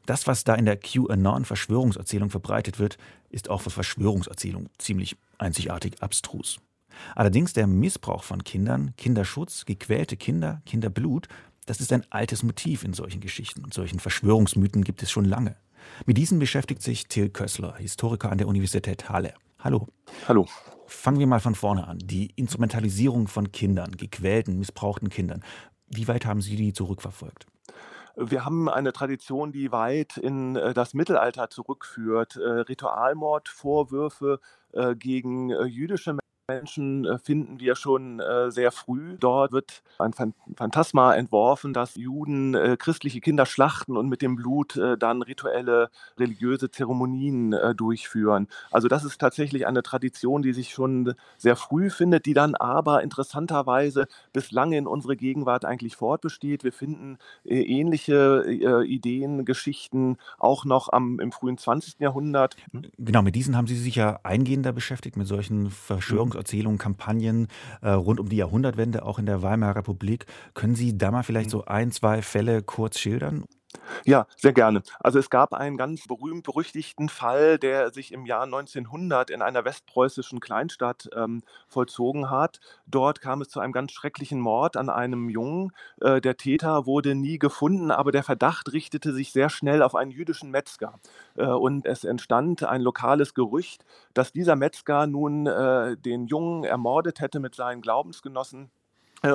Das, 0.05 0.27
was 0.27 0.43
da 0.43 0.55
in 0.55 0.65
der 0.65 0.77
QAnon-Verschwörungserzählung 0.77 2.29
verbreitet 2.29 2.79
wird, 2.79 2.97
ist 3.29 3.49
auch 3.49 3.61
für 3.61 3.69
Verschwörungserzählung 3.69 4.69
ziemlich 4.77 5.15
einzigartig 5.37 6.03
abstrus. 6.03 6.59
Allerdings 7.15 7.53
der 7.53 7.67
Missbrauch 7.67 8.23
von 8.23 8.43
Kindern, 8.43 8.93
Kinderschutz, 8.97 9.65
gequälte 9.65 10.17
Kinder, 10.17 10.61
Kinderblut, 10.65 11.27
das 11.65 11.79
ist 11.79 11.93
ein 11.93 12.05
altes 12.09 12.43
Motiv 12.43 12.83
in 12.83 12.93
solchen 12.93 13.21
Geschichten 13.21 13.63
und 13.63 13.73
solchen 13.73 13.99
Verschwörungsmythen 13.99 14.83
gibt 14.83 15.03
es 15.03 15.11
schon 15.11 15.25
lange. 15.25 15.55
Mit 16.05 16.17
diesen 16.17 16.39
beschäftigt 16.39 16.81
sich 16.81 17.07
Till 17.07 17.29
Kössler, 17.29 17.75
Historiker 17.77 18.31
an 18.31 18.37
der 18.37 18.47
Universität 18.47 19.09
Halle. 19.09 19.33
Hallo. 19.59 19.87
Hallo. 20.27 20.47
Fangen 20.87 21.19
wir 21.19 21.27
mal 21.27 21.39
von 21.39 21.55
vorne 21.55 21.87
an. 21.87 21.99
Die 21.99 22.31
Instrumentalisierung 22.35 23.27
von 23.27 23.51
Kindern, 23.51 23.91
gequälten, 23.91 24.57
missbrauchten 24.57 25.09
Kindern. 25.09 25.43
Wie 25.87 26.07
weit 26.07 26.25
haben 26.25 26.41
Sie 26.41 26.55
die 26.55 26.73
zurückverfolgt? 26.73 27.45
Wir 28.15 28.43
haben 28.43 28.67
eine 28.67 28.91
Tradition, 28.91 29.51
die 29.51 29.71
weit 29.71 30.17
in 30.17 30.55
äh, 30.55 30.73
das 30.73 30.93
Mittelalter 30.93 31.49
zurückführt. 31.49 32.35
Äh, 32.35 32.61
Ritualmord, 32.61 33.47
Vorwürfe 33.47 34.39
äh, 34.73 34.95
gegen 34.95 35.49
jüdische 35.67 36.17
Menschen 36.55 37.05
äh, 37.05 37.17
finden 37.17 37.59
wir 37.59 37.75
schon 37.75 38.19
äh, 38.19 38.51
sehr 38.51 38.71
früh. 38.71 39.17
Dort 39.19 39.51
wird 39.51 39.83
ein 39.99 40.13
Phantasma 40.13 41.15
entworfen, 41.15 41.73
dass 41.73 41.95
Juden 41.95 42.55
äh, 42.55 42.77
christliche 42.77 43.21
Kinder 43.21 43.45
schlachten 43.45 43.97
und 43.97 44.09
mit 44.09 44.21
dem 44.21 44.35
Blut 44.35 44.79
dann 44.99 45.21
rituelle 45.21 45.89
religiöse 46.17 46.69
Zeremonien 46.71 47.55
durchführen. 47.75 48.47
Also 48.71 48.87
das 48.87 49.03
ist 49.03 49.19
tatsächlich 49.19 49.67
eine 49.67 49.83
Tradition, 49.83 50.41
die 50.41 50.53
sich 50.53 50.71
schon 50.71 51.13
sehr 51.37 51.55
früh 51.55 51.89
findet, 51.89 52.25
die 52.25 52.33
dann 52.33 52.55
aber 52.55 53.03
interessanterweise 53.03 54.07
bis 54.33 54.51
lange 54.51 54.77
in 54.77 54.87
unsere 54.87 55.15
Gegenwart 55.15 55.65
eigentlich 55.65 55.95
fortbesteht. 55.95 56.63
Wir 56.63 56.71
finden 56.71 57.17
ähnliche 57.43 58.45
Ideen, 58.85 59.45
Geschichten 59.45 60.17
auch 60.37 60.65
noch 60.65 60.91
am, 60.91 61.19
im 61.19 61.31
frühen 61.31 61.57
20. 61.57 61.99
Jahrhundert. 61.99 62.55
Genau, 62.97 63.21
mit 63.21 63.35
diesen 63.35 63.55
haben 63.57 63.67
Sie 63.67 63.75
sich 63.75 63.95
ja 63.95 64.19
eingehender 64.23 64.71
beschäftigt, 64.71 65.17
mit 65.17 65.27
solchen 65.27 65.69
Verschwörungs 65.69 66.35
Erzählungen, 66.41 66.77
Kampagnen 66.77 67.47
äh, 67.81 67.89
rund 67.89 68.19
um 68.19 68.29
die 68.29 68.37
Jahrhundertwende, 68.37 69.05
auch 69.05 69.19
in 69.19 69.25
der 69.25 69.41
Weimarer 69.41 69.77
Republik. 69.77 70.25
Können 70.53 70.75
Sie 70.75 70.97
da 70.97 71.11
mal 71.11 71.23
vielleicht 71.23 71.47
mhm. 71.47 71.51
so 71.51 71.65
ein, 71.65 71.91
zwei 71.91 72.21
Fälle 72.21 72.61
kurz 72.63 72.99
schildern? 72.99 73.45
Ja, 74.05 74.25
sehr 74.35 74.53
gerne. 74.53 74.81
Also 74.99 75.19
es 75.19 75.29
gab 75.29 75.53
einen 75.53 75.77
ganz 75.77 76.07
berühmt-berüchtigten 76.07 77.09
Fall, 77.09 77.57
der 77.59 77.91
sich 77.91 78.11
im 78.11 78.25
Jahr 78.25 78.43
1900 78.43 79.29
in 79.29 79.41
einer 79.41 79.63
westpreußischen 79.63 80.39
Kleinstadt 80.39 81.09
ähm, 81.15 81.43
vollzogen 81.67 82.29
hat. 82.29 82.59
Dort 82.87 83.21
kam 83.21 83.41
es 83.41 83.49
zu 83.49 83.59
einem 83.59 83.73
ganz 83.73 83.91
schrecklichen 83.91 84.39
Mord 84.39 84.75
an 84.77 84.89
einem 84.89 85.29
Jungen. 85.29 85.71
Äh, 86.01 86.19
der 86.21 86.37
Täter 86.37 86.85
wurde 86.85 87.15
nie 87.15 87.37
gefunden, 87.39 87.91
aber 87.91 88.11
der 88.11 88.23
Verdacht 88.23 88.73
richtete 88.73 89.13
sich 89.13 89.31
sehr 89.31 89.49
schnell 89.49 89.83
auf 89.83 89.95
einen 89.95 90.11
jüdischen 90.11 90.51
Metzger. 90.51 90.99
Äh, 91.35 91.45
und 91.45 91.85
es 91.85 92.03
entstand 92.03 92.63
ein 92.63 92.81
lokales 92.81 93.33
Gerücht, 93.33 93.85
dass 94.13 94.31
dieser 94.31 94.55
Metzger 94.55 95.07
nun 95.07 95.45
äh, 95.47 95.95
den 95.97 96.27
Jungen 96.27 96.63
ermordet 96.63 97.19
hätte 97.19 97.39
mit 97.39 97.55
seinen 97.55 97.81
Glaubensgenossen 97.81 98.71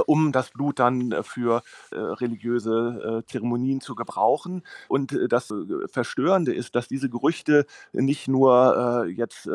um 0.06 0.32
das 0.32 0.50
Blut 0.50 0.78
dann 0.78 1.12
äh, 1.12 1.22
für 1.22 1.62
äh, 1.90 1.96
religiöse 1.98 3.22
Zeremonien 3.26 3.80
zu 3.80 3.94
gebrauchen. 3.94 4.62
Und 4.88 5.16
das 5.30 5.52
Verstörende 5.90 6.52
ist, 6.54 6.74
dass 6.74 6.88
diese 6.88 7.08
Gerüchte 7.08 7.66
nicht 7.92 8.28
nur 8.28 9.06
jetzt 9.08 9.48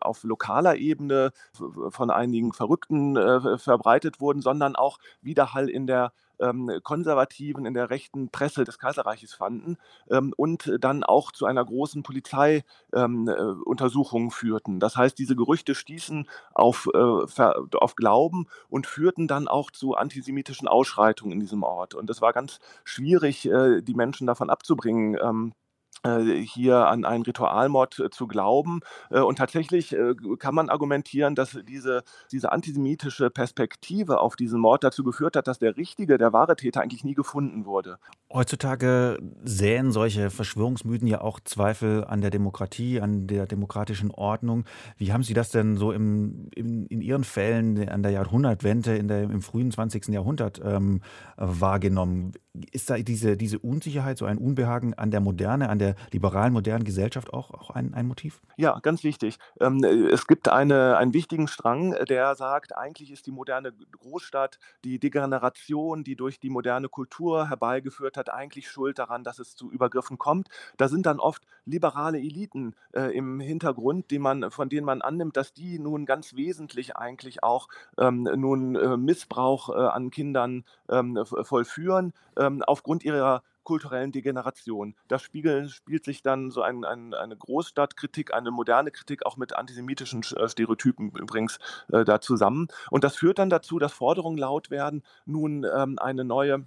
auf 0.00 0.24
lokaler 0.24 0.76
Ebene 0.76 1.32
von 1.90 2.10
einigen 2.10 2.52
Verrückten 2.52 3.16
verbreitet 3.58 4.20
wurden, 4.20 4.42
sondern 4.42 4.76
auch 4.76 4.98
Widerhall 5.22 5.68
in 5.68 5.86
der 5.86 6.12
Konservativen 6.82 7.66
in 7.66 7.74
der 7.74 7.90
rechten 7.90 8.30
Presse 8.30 8.64
des 8.64 8.78
Kaiserreiches 8.78 9.34
fanden 9.34 9.76
ähm, 10.10 10.32
und 10.36 10.72
dann 10.80 11.04
auch 11.04 11.32
zu 11.32 11.46
einer 11.46 11.64
großen 11.64 12.02
Polizeiuntersuchung 12.02 14.22
ähm, 14.22 14.28
äh, 14.28 14.30
führten. 14.30 14.80
Das 14.80 14.96
heißt, 14.96 15.18
diese 15.18 15.36
Gerüchte 15.36 15.74
stießen 15.74 16.28
auf, 16.54 16.88
äh, 16.94 16.98
auf 16.98 17.94
Glauben 17.96 18.46
und 18.68 18.86
führten 18.86 19.28
dann 19.28 19.48
auch 19.48 19.70
zu 19.70 19.94
antisemitischen 19.94 20.68
Ausschreitungen 20.68 21.32
in 21.32 21.40
diesem 21.40 21.62
Ort. 21.62 21.94
Und 21.94 22.10
es 22.10 22.20
war 22.20 22.32
ganz 22.32 22.58
schwierig, 22.84 23.46
äh, 23.46 23.82
die 23.82 23.94
Menschen 23.94 24.26
davon 24.26 24.50
abzubringen. 24.50 25.54
Äh, 26.04 26.42
hier 26.42 26.86
an 26.86 27.04
einen 27.04 27.24
Ritualmord 27.24 27.98
äh, 27.98 28.10
zu 28.10 28.28
glauben. 28.28 28.80
Äh, 29.10 29.20
und 29.20 29.36
tatsächlich 29.36 29.96
kann 30.38 30.54
man 30.54 30.68
argumentieren, 30.68 31.34
dass 31.34 31.58
diese, 31.68 32.02
diese 32.30 32.52
antisemitische 32.52 33.30
Perspektive 33.30 34.20
auf 34.20 34.36
diesen 34.36 34.60
Mord 34.60 34.84
dazu 34.84 35.02
geführt 35.02 35.36
hat, 35.36 35.48
dass 35.48 35.58
der 35.58 35.76
richtige, 35.76 36.18
der 36.18 36.32
wahre 36.32 36.56
Täter 36.56 36.82
eigentlich 36.82 37.04
nie 37.04 37.14
gefunden 37.14 37.64
wurde. 37.64 37.98
Heutzutage 38.32 39.18
säen 39.42 39.90
solche 39.90 40.30
Verschwörungsmythen 40.30 41.08
ja 41.08 41.20
auch 41.20 41.40
Zweifel 41.40 42.04
an 42.04 42.20
der 42.20 42.30
Demokratie, 42.30 43.00
an 43.00 43.26
der 43.26 43.46
demokratischen 43.46 44.10
Ordnung. 44.10 44.64
Wie 44.96 45.12
haben 45.12 45.22
Sie 45.22 45.34
das 45.34 45.50
denn 45.50 45.76
so 45.76 45.92
im, 45.92 46.48
in, 46.54 46.86
in 46.86 47.00
Ihren 47.00 47.24
Fällen 47.24 47.88
an 47.88 48.02
der 48.02 48.12
Jahrhundertwende, 48.12 48.96
in 48.96 49.08
der, 49.08 49.22
im 49.22 49.42
frühen 49.42 49.70
20. 49.70 50.08
Jahrhundert 50.08 50.60
ähm, 50.62 51.00
wahrgenommen? 51.36 52.32
Ist 52.72 52.90
da 52.90 52.98
diese, 52.98 53.36
diese 53.36 53.58
Unsicherheit, 53.58 54.18
so 54.18 54.26
ein 54.26 54.38
Unbehagen 54.38 54.94
an 54.94 55.10
der 55.10 55.20
Moderne, 55.20 55.68
an 55.68 55.78
der 55.78 55.94
liberalen, 56.12 56.52
modernen 56.52 56.84
Gesellschaft 56.84 57.32
auch, 57.32 57.50
auch 57.50 57.70
ein, 57.70 57.94
ein 57.94 58.06
Motiv? 58.06 58.40
Ja, 58.56 58.78
ganz 58.80 59.04
wichtig. 59.04 59.38
Ähm, 59.60 59.82
es 59.84 60.26
gibt 60.26 60.48
eine, 60.48 60.96
einen 60.96 61.14
wichtigen 61.14 61.48
Strang, 61.48 61.94
der 62.08 62.34
sagt, 62.34 62.76
eigentlich 62.76 63.10
ist 63.10 63.26
die 63.26 63.32
moderne 63.32 63.72
Großstadt, 63.72 64.58
die 64.84 64.98
Degeneration, 64.98 66.04
die 66.04 66.16
durch 66.16 66.40
die 66.40 66.50
moderne 66.50 66.88
Kultur 66.88 67.48
herbeigeführt 67.48 68.16
hat, 68.16 68.30
eigentlich 68.30 68.68
schuld 68.70 68.98
daran, 68.98 69.24
dass 69.24 69.38
es 69.38 69.54
zu 69.54 69.70
Übergriffen 69.70 70.18
kommt. 70.18 70.48
Da 70.76 70.88
sind 70.88 71.06
dann 71.06 71.20
oft 71.20 71.42
liberale 71.64 72.18
Eliten 72.18 72.74
äh, 72.92 73.16
im 73.16 73.40
Hintergrund, 73.40 74.10
die 74.10 74.18
man, 74.18 74.50
von 74.50 74.68
denen 74.68 74.86
man 74.86 75.02
annimmt, 75.02 75.36
dass 75.36 75.52
die 75.52 75.78
nun 75.78 76.06
ganz 76.06 76.34
wesentlich 76.34 76.96
eigentlich 76.96 77.42
auch 77.42 77.68
ähm, 77.98 78.22
nun 78.22 78.76
äh, 78.76 78.96
Missbrauch 78.96 79.70
äh, 79.70 79.72
an 79.72 80.10
Kindern 80.10 80.64
ähm, 80.88 81.18
vollführen. 81.42 82.12
Aufgrund 82.66 83.04
ihrer 83.04 83.42
kulturellen 83.68 84.12
Degeneration. 84.12 84.94
Da 85.08 85.18
spiegelt, 85.18 85.70
spielt 85.70 86.02
sich 86.02 86.22
dann 86.22 86.50
so 86.50 86.62
ein, 86.62 86.86
ein, 86.86 87.12
eine 87.12 87.36
Großstadtkritik, 87.36 88.32
eine 88.32 88.50
moderne 88.50 88.90
Kritik 88.90 89.26
auch 89.26 89.36
mit 89.36 89.54
antisemitischen 89.54 90.22
äh, 90.22 90.48
Stereotypen 90.48 91.10
übrigens 91.10 91.58
äh, 91.92 92.02
da 92.02 92.18
zusammen. 92.22 92.68
Und 92.90 93.04
das 93.04 93.16
führt 93.16 93.38
dann 93.38 93.50
dazu, 93.50 93.78
dass 93.78 93.92
Forderungen 93.92 94.38
laut 94.38 94.70
werden, 94.70 95.02
nun 95.26 95.66
ähm, 95.70 95.98
eine 95.98 96.24
neue 96.24 96.64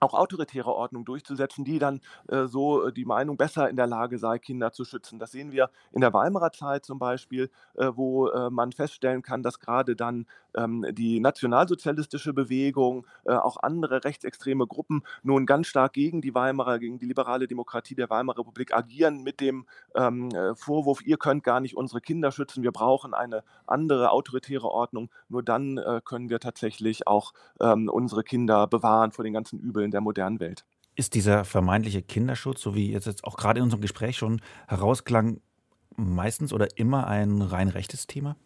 auch 0.00 0.14
autoritäre 0.14 0.72
Ordnung 0.72 1.04
durchzusetzen, 1.04 1.64
die 1.64 1.78
dann 1.78 2.00
äh, 2.28 2.46
so 2.46 2.86
äh, 2.86 2.92
die 2.92 3.04
Meinung 3.04 3.36
besser 3.36 3.68
in 3.68 3.76
der 3.76 3.86
Lage 3.86 4.18
sei, 4.18 4.38
Kinder 4.38 4.72
zu 4.72 4.84
schützen. 4.84 5.18
Das 5.18 5.32
sehen 5.32 5.52
wir 5.52 5.70
in 5.92 6.00
der 6.00 6.12
Weimarer 6.12 6.52
Zeit 6.52 6.84
zum 6.84 6.98
Beispiel, 6.98 7.50
äh, 7.74 7.90
wo 7.94 8.28
äh, 8.28 8.50
man 8.50 8.72
feststellen 8.72 9.22
kann, 9.22 9.42
dass 9.42 9.58
gerade 9.58 9.96
dann 9.96 10.26
ähm, 10.56 10.86
die 10.90 11.20
nationalsozialistische 11.20 12.32
Bewegung, 12.32 13.06
äh, 13.24 13.32
auch 13.32 13.56
andere 13.62 14.04
rechtsextreme 14.04 14.66
Gruppen 14.66 15.02
nun 15.22 15.46
ganz 15.46 15.66
stark 15.66 15.92
gegen 15.94 16.20
die 16.20 16.34
Weimarer, 16.34 16.78
gegen 16.78 16.98
die 16.98 17.06
liberale 17.06 17.48
Demokratie 17.48 17.94
der 17.94 18.08
Weimarer 18.10 18.38
Republik 18.38 18.74
agieren 18.74 19.22
mit 19.22 19.40
dem 19.40 19.66
ähm, 19.94 20.30
äh, 20.30 20.54
Vorwurf, 20.54 21.02
ihr 21.04 21.16
könnt 21.16 21.42
gar 21.42 21.60
nicht 21.60 21.76
unsere 21.76 22.00
Kinder 22.00 22.30
schützen, 22.30 22.62
wir 22.62 22.72
brauchen 22.72 23.14
eine 23.14 23.42
andere 23.66 24.10
autoritäre 24.10 24.68
Ordnung. 24.68 25.10
Nur 25.28 25.42
dann 25.42 25.80
können 26.04 26.30
wir 26.30 26.40
tatsächlich 26.40 27.06
auch 27.06 27.32
ähm, 27.60 27.88
unsere 27.88 28.22
Kinder 28.22 28.66
bewahren 28.66 29.12
vor 29.12 29.24
den 29.24 29.32
ganzen 29.32 29.58
Übeln 29.58 29.87
in 29.88 29.92
der 29.92 30.00
modernen 30.02 30.38
Welt. 30.38 30.64
Ist 30.94 31.14
dieser 31.14 31.44
vermeintliche 31.44 32.02
Kinderschutz, 32.02 32.60
so 32.60 32.74
wie 32.74 32.92
jetzt 32.92 33.24
auch 33.24 33.36
gerade 33.36 33.58
in 33.58 33.64
unserem 33.64 33.80
Gespräch 33.80 34.16
schon 34.18 34.40
herausklang, 34.66 35.40
meistens 35.96 36.52
oder 36.52 36.76
immer 36.76 37.06
ein 37.06 37.40
rein 37.40 37.68
rechtes 37.68 38.06
Thema? 38.06 38.36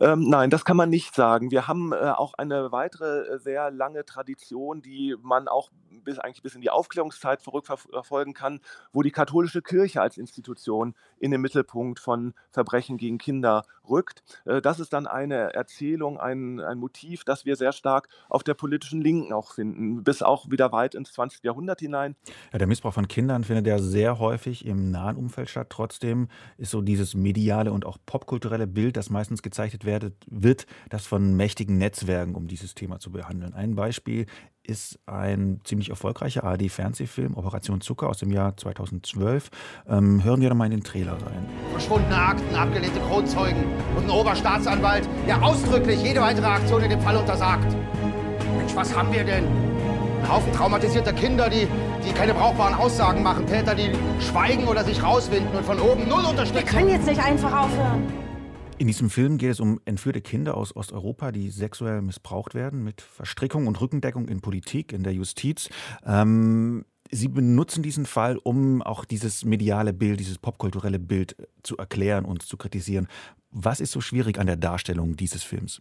Ähm, 0.00 0.28
nein, 0.28 0.50
das 0.50 0.64
kann 0.64 0.76
man 0.76 0.90
nicht 0.90 1.14
sagen. 1.14 1.50
Wir 1.50 1.68
haben 1.68 1.92
äh, 1.92 1.96
auch 1.96 2.34
eine 2.34 2.72
weitere 2.72 3.34
äh, 3.34 3.38
sehr 3.38 3.70
lange 3.70 4.04
Tradition, 4.04 4.82
die 4.82 5.16
man 5.22 5.48
auch 5.48 5.70
bis 6.02 6.18
eigentlich 6.18 6.42
bis 6.42 6.54
in 6.54 6.60
die 6.60 6.70
Aufklärungszeit 6.70 7.42
verrückverfolgen 7.42 8.34
kann, 8.34 8.60
wo 8.92 9.02
die 9.02 9.10
katholische 9.10 9.62
Kirche 9.62 10.02
als 10.02 10.18
Institution 10.18 10.94
in 11.18 11.30
den 11.30 11.40
Mittelpunkt 11.40 11.98
von 11.98 12.34
Verbrechen 12.50 12.96
gegen 12.96 13.18
Kinder 13.18 13.64
rückt. 13.88 14.22
Äh, 14.44 14.60
das 14.60 14.80
ist 14.80 14.92
dann 14.92 15.06
eine 15.06 15.54
Erzählung, 15.54 16.18
ein, 16.18 16.60
ein 16.60 16.78
Motiv, 16.78 17.24
das 17.24 17.44
wir 17.44 17.56
sehr 17.56 17.72
stark 17.72 18.08
auf 18.28 18.42
der 18.42 18.54
politischen 18.54 19.00
Linken 19.00 19.32
auch 19.32 19.52
finden, 19.52 20.04
bis 20.04 20.22
auch 20.22 20.50
wieder 20.50 20.72
weit 20.72 20.94
ins 20.94 21.12
20. 21.12 21.44
Jahrhundert 21.44 21.80
hinein. 21.80 22.16
Ja, 22.52 22.58
der 22.58 22.68
Missbrauch 22.68 22.94
von 22.94 23.08
Kindern 23.08 23.44
findet 23.44 23.66
ja 23.66 23.78
sehr 23.78 24.18
häufig 24.18 24.66
im 24.66 24.90
nahen 24.90 25.16
Umfeld 25.16 25.48
statt. 25.48 25.68
Trotzdem 25.70 26.28
ist 26.58 26.70
so 26.70 26.80
dieses 26.80 27.14
mediale 27.14 27.72
und 27.72 27.84
auch 27.84 27.98
popkulturelle 28.06 28.66
Bild, 28.66 28.96
das 28.96 29.10
meistens 29.10 29.42
gezeichnet 29.42 29.73
wird, 29.84 30.66
das 30.90 31.06
von 31.06 31.36
mächtigen 31.36 31.78
Netzwerken, 31.78 32.34
um 32.34 32.46
dieses 32.46 32.74
Thema 32.74 33.00
zu 33.00 33.10
behandeln. 33.10 33.54
Ein 33.54 33.74
Beispiel 33.74 34.26
ist 34.66 34.98
ein 35.06 35.60
ziemlich 35.64 35.90
erfolgreicher 35.90 36.44
ARD-Fernsehfilm, 36.44 37.36
Operation 37.36 37.80
Zucker 37.80 38.08
aus 38.08 38.18
dem 38.18 38.30
Jahr 38.30 38.56
2012. 38.56 39.50
Ähm, 39.88 40.24
hören 40.24 40.40
wir 40.40 40.48
doch 40.48 40.56
mal 40.56 40.64
in 40.66 40.70
den 40.70 40.84
Trailer 40.84 41.12
rein. 41.12 41.46
Verschwundene 41.72 42.16
Akten, 42.16 42.54
abgelehnte 42.54 43.00
Kronzeugen 43.00 43.64
und 43.96 44.04
ein 44.04 44.10
Oberstaatsanwalt, 44.10 45.08
der 45.26 45.42
ausdrücklich 45.42 46.02
jede 46.02 46.20
weitere 46.20 46.46
Aktion 46.46 46.82
in 46.82 46.90
dem 46.90 47.00
Fall 47.00 47.16
untersagt. 47.16 47.76
Mensch, 48.56 48.74
was 48.74 48.96
haben 48.96 49.12
wir 49.12 49.24
denn? 49.24 49.44
Ein 49.44 50.30
Haufen 50.30 50.52
traumatisierter 50.54 51.12
Kinder, 51.12 51.50
die, 51.50 51.68
die 52.06 52.12
keine 52.14 52.32
brauchbaren 52.32 52.74
Aussagen 52.74 53.22
machen. 53.22 53.46
Täter, 53.46 53.74
die 53.74 53.90
schweigen 54.20 54.66
oder 54.66 54.82
sich 54.82 55.02
rauswinden 55.02 55.54
und 55.54 55.66
von 55.66 55.78
oben 55.78 56.08
null 56.08 56.24
unterstützen. 56.24 56.54
Wir 56.54 56.72
können 56.72 56.88
jetzt 56.88 57.06
nicht 57.06 57.22
einfach 57.22 57.52
aufhören. 57.52 58.23
In 58.76 58.88
diesem 58.88 59.08
Film 59.08 59.38
geht 59.38 59.52
es 59.52 59.60
um 59.60 59.80
entführte 59.84 60.20
Kinder 60.20 60.56
aus 60.56 60.74
Osteuropa, 60.74 61.30
die 61.30 61.50
sexuell 61.50 62.02
missbraucht 62.02 62.54
werden, 62.54 62.82
mit 62.82 63.00
Verstrickung 63.00 63.68
und 63.68 63.80
Rückendeckung 63.80 64.26
in 64.26 64.40
Politik, 64.40 64.92
in 64.92 65.04
der 65.04 65.14
Justiz. 65.14 65.68
Ähm, 66.04 66.84
Sie 67.10 67.28
benutzen 67.28 67.82
diesen 67.82 68.06
Fall, 68.06 68.38
um 68.38 68.82
auch 68.82 69.04
dieses 69.04 69.44
mediale 69.44 69.92
Bild, 69.92 70.18
dieses 70.18 70.38
popkulturelle 70.38 70.98
Bild 70.98 71.36
zu 71.62 71.76
erklären 71.76 72.24
und 72.24 72.42
zu 72.42 72.56
kritisieren. 72.56 73.06
Was 73.50 73.80
ist 73.80 73.92
so 73.92 74.00
schwierig 74.00 74.38
an 74.38 74.46
der 74.46 74.56
Darstellung 74.56 75.14
dieses 75.14 75.44
Films? 75.44 75.80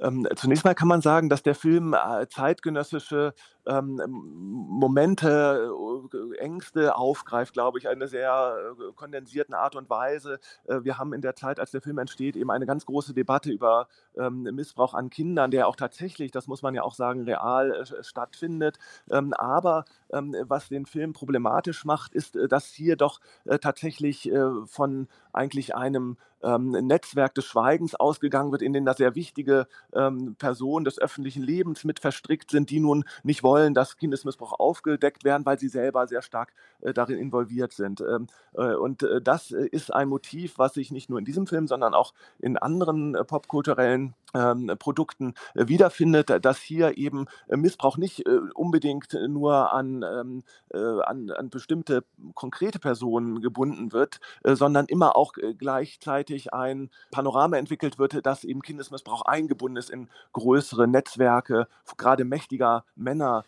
Ähm, 0.00 0.26
zunächst 0.36 0.64
mal 0.64 0.74
kann 0.74 0.88
man 0.88 1.00
sagen, 1.00 1.28
dass 1.28 1.42
der 1.42 1.54
Film 1.54 1.94
äh, 1.94 2.26
zeitgenössische 2.28 3.34
ähm, 3.66 4.00
Momente, 4.08 5.70
äh, 6.12 6.38
Ängste 6.38 6.96
aufgreift, 6.96 7.52
glaube 7.52 7.78
ich, 7.78 7.88
eine 7.88 8.08
sehr 8.08 8.56
äh, 8.78 8.92
kondensierten 8.94 9.54
Art 9.54 9.76
und 9.76 9.88
Weise. 9.88 10.40
Äh, 10.66 10.80
wir 10.82 10.98
haben 10.98 11.12
in 11.12 11.20
der 11.20 11.36
Zeit, 11.36 11.60
als 11.60 11.70
der 11.70 11.80
Film 11.80 11.98
entsteht, 11.98 12.36
eben 12.36 12.50
eine 12.50 12.66
ganz 12.66 12.86
große 12.86 13.14
Debatte 13.14 13.50
über 13.50 13.88
ähm, 14.16 14.42
Missbrauch 14.42 14.94
an 14.94 15.10
Kindern, 15.10 15.50
der 15.50 15.68
auch 15.68 15.76
tatsächlich, 15.76 16.30
das 16.32 16.46
muss 16.46 16.62
man 16.62 16.74
ja 16.74 16.82
auch 16.82 16.94
sagen, 16.94 17.22
real 17.22 17.72
äh, 17.72 18.02
stattfindet. 18.02 18.78
Ähm, 19.10 19.32
aber 19.34 19.84
ähm, 20.12 20.34
was 20.48 20.68
den 20.68 20.86
Film 20.86 21.12
problematisch 21.12 21.84
macht, 21.84 22.14
ist, 22.14 22.36
äh, 22.36 22.48
dass 22.48 22.66
hier 22.66 22.96
doch 22.96 23.20
äh, 23.44 23.58
tatsächlich 23.58 24.30
von 24.66 25.08
eigentlich 25.32 25.74
einem 25.74 26.16
ähm, 26.42 26.70
Netzwerk 26.70 27.34
des 27.34 27.44
Schweigens 27.44 27.94
ausgegangen 27.94 28.52
wird, 28.52 28.62
in 28.62 28.72
dem 28.72 28.84
da 28.84 28.94
sehr 28.94 29.14
wichtige 29.14 29.66
ähm, 29.94 30.36
Personen 30.38 30.84
des 30.84 30.98
öffentlichen 30.98 31.42
Lebens 31.42 31.84
mit 31.84 32.00
verstrickt 32.00 32.50
sind, 32.50 32.70
die 32.70 32.80
nun 32.80 33.04
nicht 33.22 33.42
wollen, 33.42 33.74
dass 33.74 33.96
Kindesmissbrauch 33.96 34.58
aufgedeckt 34.58 35.24
werden, 35.24 35.46
weil 35.46 35.58
sie 35.58 35.68
selber 35.68 36.06
sehr 36.06 36.22
stark 36.22 36.52
äh, 36.80 36.92
darin 36.92 37.18
involviert 37.18 37.72
sind. 37.72 38.00
Ähm, 38.00 38.26
äh, 38.54 38.74
und 38.74 39.02
äh, 39.02 39.20
das 39.20 39.50
ist 39.50 39.92
ein 39.92 40.08
Motiv, 40.08 40.58
was 40.58 40.74
sich 40.74 40.90
nicht 40.90 41.10
nur 41.10 41.18
in 41.18 41.24
diesem 41.24 41.46
Film, 41.46 41.66
sondern 41.66 41.94
auch 41.94 42.12
in 42.38 42.56
anderen 42.56 43.14
äh, 43.14 43.24
popkulturellen 43.24 44.14
ähm, 44.34 44.72
Produkten 44.78 45.34
äh, 45.54 45.68
wiederfindet, 45.68 46.44
dass 46.44 46.58
hier 46.58 46.96
eben 46.96 47.26
äh, 47.48 47.56
Missbrauch 47.56 47.96
nicht 47.96 48.24
unbedingt 48.54 49.12
nur 49.28 49.72
an, 49.72 50.02
ähm, 50.02 50.42
an, 50.72 51.30
an 51.30 51.50
bestimmte 51.50 52.04
konkrete 52.34 52.78
Personen 52.78 53.40
gebunden 53.40 53.92
wird, 53.92 54.20
sondern 54.44 54.86
immer 54.86 55.16
auch 55.16 55.32
gleichzeitig 55.58 56.31
ein 56.52 56.90
Panorama 57.10 57.56
entwickelt 57.56 57.98
wird, 57.98 58.24
dass 58.26 58.44
eben 58.44 58.62
Kindesmissbrauch 58.62 59.22
eingebunden 59.22 59.76
ist 59.76 59.90
in 59.90 60.08
größere 60.32 60.88
Netzwerke, 60.88 61.68
gerade 61.96 62.24
mächtiger 62.24 62.84
Männer, 62.96 63.44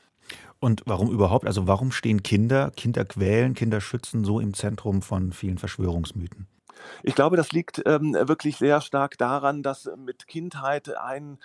und 0.61 0.83
warum 0.87 1.11
überhaupt? 1.11 1.47
Also 1.47 1.67
warum 1.67 1.93
stehen 1.93 2.23
Kinder, 2.23 2.71
Kinder 2.71 3.05
quälen, 3.05 3.53
Kinder 3.53 3.83
schützen 3.83 4.25
so 4.25 4.41
im 4.41 4.55
Zentrum 4.55 5.03
von 5.03 5.33
vielen 5.33 5.59
Verschwörungsmythen? 5.59 6.47
Ich 7.03 7.15
glaube, 7.15 7.37
das 7.37 7.53
liegt 7.53 7.83
ähm, 7.87 8.15
wirklich 8.15 8.57
sehr 8.57 8.81
stark 8.81 9.19
daran, 9.19 9.63
dass 9.63 9.91
mit 9.97 10.27
Kindheit 10.27 10.97
ein 10.97 11.39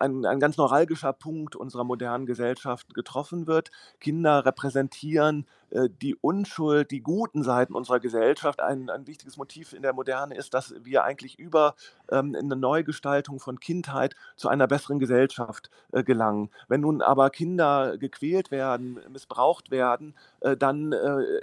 ein, 0.00 0.24
ein 0.24 0.40
ganz 0.40 0.56
neuralgischer 0.56 1.12
Punkt 1.12 1.56
unserer 1.56 1.84
modernen 1.84 2.26
Gesellschaft 2.26 2.94
getroffen 2.94 3.46
wird. 3.46 3.70
Kinder 4.00 4.44
repräsentieren 4.46 5.46
äh, 5.70 5.88
die 6.02 6.14
Unschuld, 6.14 6.90
die 6.90 7.00
guten 7.00 7.42
Seiten 7.42 7.74
unserer 7.74 8.00
Gesellschaft. 8.00 8.60
Ein, 8.60 8.90
ein 8.90 9.06
wichtiges 9.06 9.36
Motiv 9.36 9.72
in 9.72 9.82
der 9.82 9.92
Moderne 9.92 10.36
ist, 10.36 10.54
dass 10.54 10.74
wir 10.82 11.04
eigentlich 11.04 11.38
über 11.38 11.74
ähm, 12.10 12.34
eine 12.38 12.56
Neugestaltung 12.56 13.40
von 13.40 13.60
Kindheit 13.60 14.14
zu 14.36 14.48
einer 14.48 14.66
besseren 14.66 14.98
Gesellschaft 14.98 15.70
äh, 15.92 16.02
gelangen. 16.02 16.50
Wenn 16.68 16.80
nun 16.80 17.02
aber 17.02 17.30
Kinder 17.30 17.98
gequält 17.98 18.50
werden, 18.50 19.00
missbraucht 19.10 19.70
werden, 19.70 20.14
äh, 20.40 20.56
dann 20.56 20.92
äh, 20.92 21.40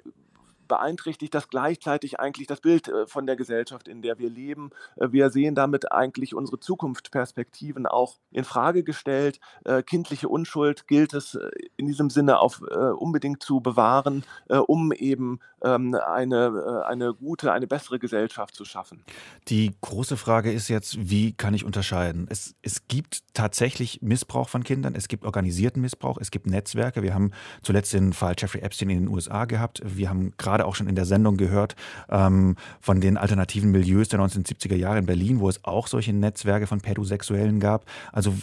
beeinträchtigt 0.71 1.35
das 1.35 1.49
gleichzeitig 1.49 2.21
eigentlich 2.21 2.47
das 2.47 2.61
Bild 2.61 2.87
äh, 2.87 3.05
von 3.05 3.25
der 3.25 3.35
Gesellschaft, 3.35 3.89
in 3.89 4.01
der 4.01 4.19
wir 4.19 4.29
leben. 4.29 4.69
Äh, 4.95 5.11
wir 5.11 5.29
sehen 5.29 5.53
damit 5.53 5.91
eigentlich 5.91 6.33
unsere 6.33 6.61
Zukunftsperspektiven 6.61 7.87
auch 7.87 8.19
in 8.31 8.45
Frage 8.45 8.85
gestellt. 8.85 9.41
Äh, 9.65 9.83
kindliche 9.83 10.29
Unschuld 10.29 10.87
gilt 10.87 11.13
es 11.13 11.37
in 11.75 11.87
diesem 11.87 12.09
Sinne 12.09 12.39
auf, 12.39 12.61
unbedingt 12.61 13.43
zu 13.43 13.59
bewahren, 13.59 14.23
um 14.67 14.91
eben 14.91 15.39
ähm, 15.63 15.95
eine, 15.95 16.85
eine 16.87 17.13
gute, 17.13 17.51
eine 17.51 17.67
bessere 17.67 17.99
Gesellschaft 17.99 18.55
zu 18.55 18.65
schaffen. 18.65 19.03
Die 19.47 19.73
große 19.81 20.17
Frage 20.17 20.51
ist 20.51 20.67
jetzt, 20.69 21.09
wie 21.09 21.33
kann 21.33 21.53
ich 21.53 21.65
unterscheiden? 21.65 22.27
Es, 22.29 22.55
es 22.61 22.87
gibt 22.87 23.23
tatsächlich 23.33 24.01
Missbrauch 24.01 24.49
von 24.49 24.63
Kindern, 24.63 24.95
es 24.95 25.07
gibt 25.07 25.25
organisierten 25.25 25.81
Missbrauch, 25.81 26.17
es 26.19 26.31
gibt 26.31 26.47
Netzwerke. 26.47 27.03
Wir 27.03 27.13
haben 27.13 27.31
zuletzt 27.61 27.93
den 27.93 28.13
Fall 28.13 28.35
Jeffrey 28.37 28.61
Epstein 28.61 28.89
in 28.89 29.05
den 29.05 29.07
USA 29.07 29.45
gehabt. 29.45 29.81
Wir 29.83 30.09
haben 30.09 30.33
gerade 30.37 30.60
gerade 30.61 30.65
auch 30.65 30.75
schon 30.75 30.87
in 30.87 30.95
der 30.95 31.05
Sendung 31.05 31.37
gehört, 31.37 31.75
ähm, 32.09 32.55
von 32.79 33.01
den 33.01 33.17
alternativen 33.17 33.71
Milieus 33.71 34.09
der 34.09 34.19
1970er 34.19 34.75
Jahre 34.75 34.99
in 34.99 35.05
Berlin, 35.05 35.39
wo 35.39 35.49
es 35.49 35.63
auch 35.65 35.87
solche 35.87 36.13
Netzwerke 36.13 36.67
von 36.67 36.81
Pädosexuellen 36.81 37.59
gab. 37.59 37.85
Also 38.11 38.33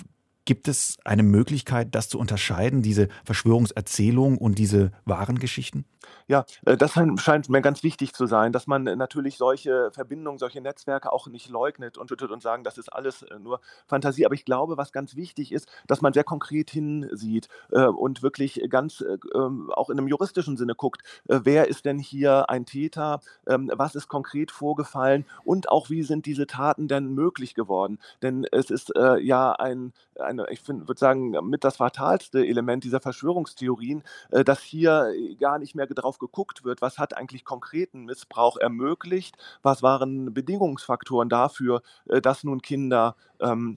Gibt 0.49 0.67
es 0.67 0.97
eine 1.05 1.23
Möglichkeit, 1.23 1.95
das 1.95 2.09
zu 2.09 2.19
unterscheiden, 2.19 2.81
diese 2.81 3.09
Verschwörungserzählung 3.27 4.39
und 4.39 4.59
diese 4.59 4.93
wahren 5.05 5.39
Geschichten? 5.39 5.85
Ja, 6.27 6.45
äh, 6.67 6.77
das 6.77 6.93
scheint 6.93 7.49
mir 7.49 7.63
ganz 7.63 7.83
wichtig 7.83 8.13
zu 8.13 8.27
sein, 8.27 8.53
dass 8.53 8.67
man 8.67 8.85
natürlich 8.85 9.37
solche 9.39 9.91
Verbindungen, 9.93 10.39
solche 10.39 10.61
Netzwerke 10.61 11.13
auch 11.13 11.27
nicht 11.27 11.49
leugnet 11.49 11.97
und 11.97 12.11
und 12.19 12.43
sagen, 12.43 12.65
das 12.65 12.79
ist 12.79 12.93
alles 12.93 13.23
äh, 13.23 13.39
nur 13.39 13.61
Fantasie. 13.87 14.27
Aber 14.27 14.35
ich 14.35 14.45
glaube, 14.45 14.77
was 14.77 14.93
ganz 14.93 15.17
wichtig 15.17 15.53
ist, 15.53 15.69
dass 15.87 16.03
man 16.03 16.13
sehr 16.13 16.25
konkret 16.25 16.71
hinsieht 16.71 17.49
äh, 17.71 17.85
und 17.85 18.23
wirklich 18.23 18.61
ganz 18.69 19.05
ähm, 19.35 19.71
auch 19.71 19.91
in 19.91 19.99
einem 19.99 20.09
juristischen 20.09 20.57
Sinne 20.57 20.75
guckt, 20.75 21.03
wer 21.25 21.69
ist 21.69 21.85
denn 21.85 21.99
hier 21.99 22.51
ein 22.51 22.67
Täter, 22.67 23.21
ähm, 23.47 23.71
was 23.75 23.95
ist 23.95 24.09
konkret 24.09 24.51
vorgefallen 24.51 25.25
und 25.45 25.69
auch 25.69 25.91
wie 25.91 26.03
sind 26.03 26.27
diese 26.27 26.47
Taten 26.47 26.89
denn 26.89 27.15
möglich 27.15 27.55
geworden. 27.55 27.99
Denn 28.23 28.47
es 28.51 28.71
ist 28.71 28.93
ja 29.21 29.53
ein, 29.53 29.93
ein 30.19 30.38
eine, 30.39 30.51
ich 30.51 30.67
würde 30.67 30.99
sagen, 30.99 31.31
mit 31.49 31.65
das 31.65 31.77
fatalste 31.77 32.47
Element 32.47 32.85
dieser 32.85 33.01
Verschwörungstheorien, 33.01 34.03
äh, 34.31 34.45
dass 34.45 34.61
hier 34.61 35.13
gar 35.41 35.59
nicht 35.59 35.75
mehr 35.75 35.87
darauf 35.87 36.19
geguckt 36.19 36.65
wird, 36.65 36.83
was 36.83 36.99
hat 36.99 37.17
eigentlich 37.17 37.45
konkreten 37.45 38.05
Missbrauch 38.05 38.57
ermöglicht, 38.57 39.37
was 39.63 39.83
waren 39.83 40.33
Bedingungsfaktoren 40.33 41.29
dafür, 41.29 41.83
äh, 42.07 42.21
dass 42.21 42.45
nun 42.45 42.63
Kinder 42.63 43.17
ähm, 43.41 43.77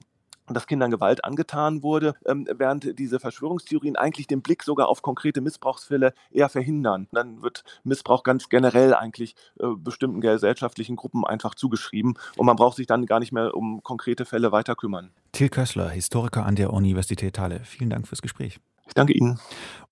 dass 0.54 0.66
Kindern 0.66 0.90
Gewalt 0.90 1.24
angetan 1.24 1.82
wurde, 1.82 2.14
ähm, 2.26 2.46
während 2.50 2.98
diese 2.98 3.20
Verschwörungstheorien 3.20 3.96
eigentlich 3.96 4.26
den 4.26 4.42
Blick 4.42 4.62
sogar 4.62 4.88
auf 4.88 5.02
konkrete 5.02 5.40
Missbrauchsfälle 5.40 6.14
eher 6.30 6.48
verhindern. 6.48 7.08
Dann 7.12 7.42
wird 7.42 7.64
Missbrauch 7.84 8.22
ganz 8.22 8.48
generell 8.48 8.94
eigentlich 8.94 9.34
äh, 9.58 9.66
bestimmten 9.76 10.20
gesellschaftlichen 10.20 10.96
Gruppen 10.96 11.24
einfach 11.24 11.54
zugeschrieben 11.54 12.14
und 12.36 12.46
man 12.46 12.56
braucht 12.56 12.76
sich 12.76 12.86
dann 12.86 13.06
gar 13.06 13.20
nicht 13.20 13.32
mehr 13.32 13.54
um 13.54 13.82
konkrete 13.82 14.24
Fälle 14.24 14.52
weiter 14.52 14.74
kümmern. 14.74 15.10
Till 15.32 15.48
Kössler, 15.48 15.88
Historiker 15.88 16.44
an 16.44 16.56
der 16.56 16.72
Universität 16.72 17.38
Halle. 17.38 17.60
Vielen 17.64 17.90
Dank 17.90 18.06
fürs 18.08 18.22
Gespräch. 18.22 18.58
Ich 18.86 18.94
danke 18.94 19.12
Ihnen. 19.12 19.38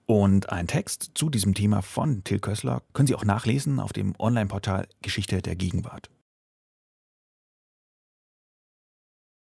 Und 0.07 0.51
ein 0.51 0.67
Text 0.67 1.13
zu 1.15 1.31
diesem 1.31 1.55
Thema 1.55 1.83
von 1.83 2.25
Till 2.25 2.41
Kössler 2.41 2.83
können 2.93 3.07
Sie 3.07 3.15
auch 3.15 3.25
nachlesen 3.25 3.79
auf 3.79 3.93
dem 3.93 4.15
Online-Portal 4.19 4.89
Geschichte 5.03 5.41
der 5.41 5.55
Gegenwart. 5.55 6.11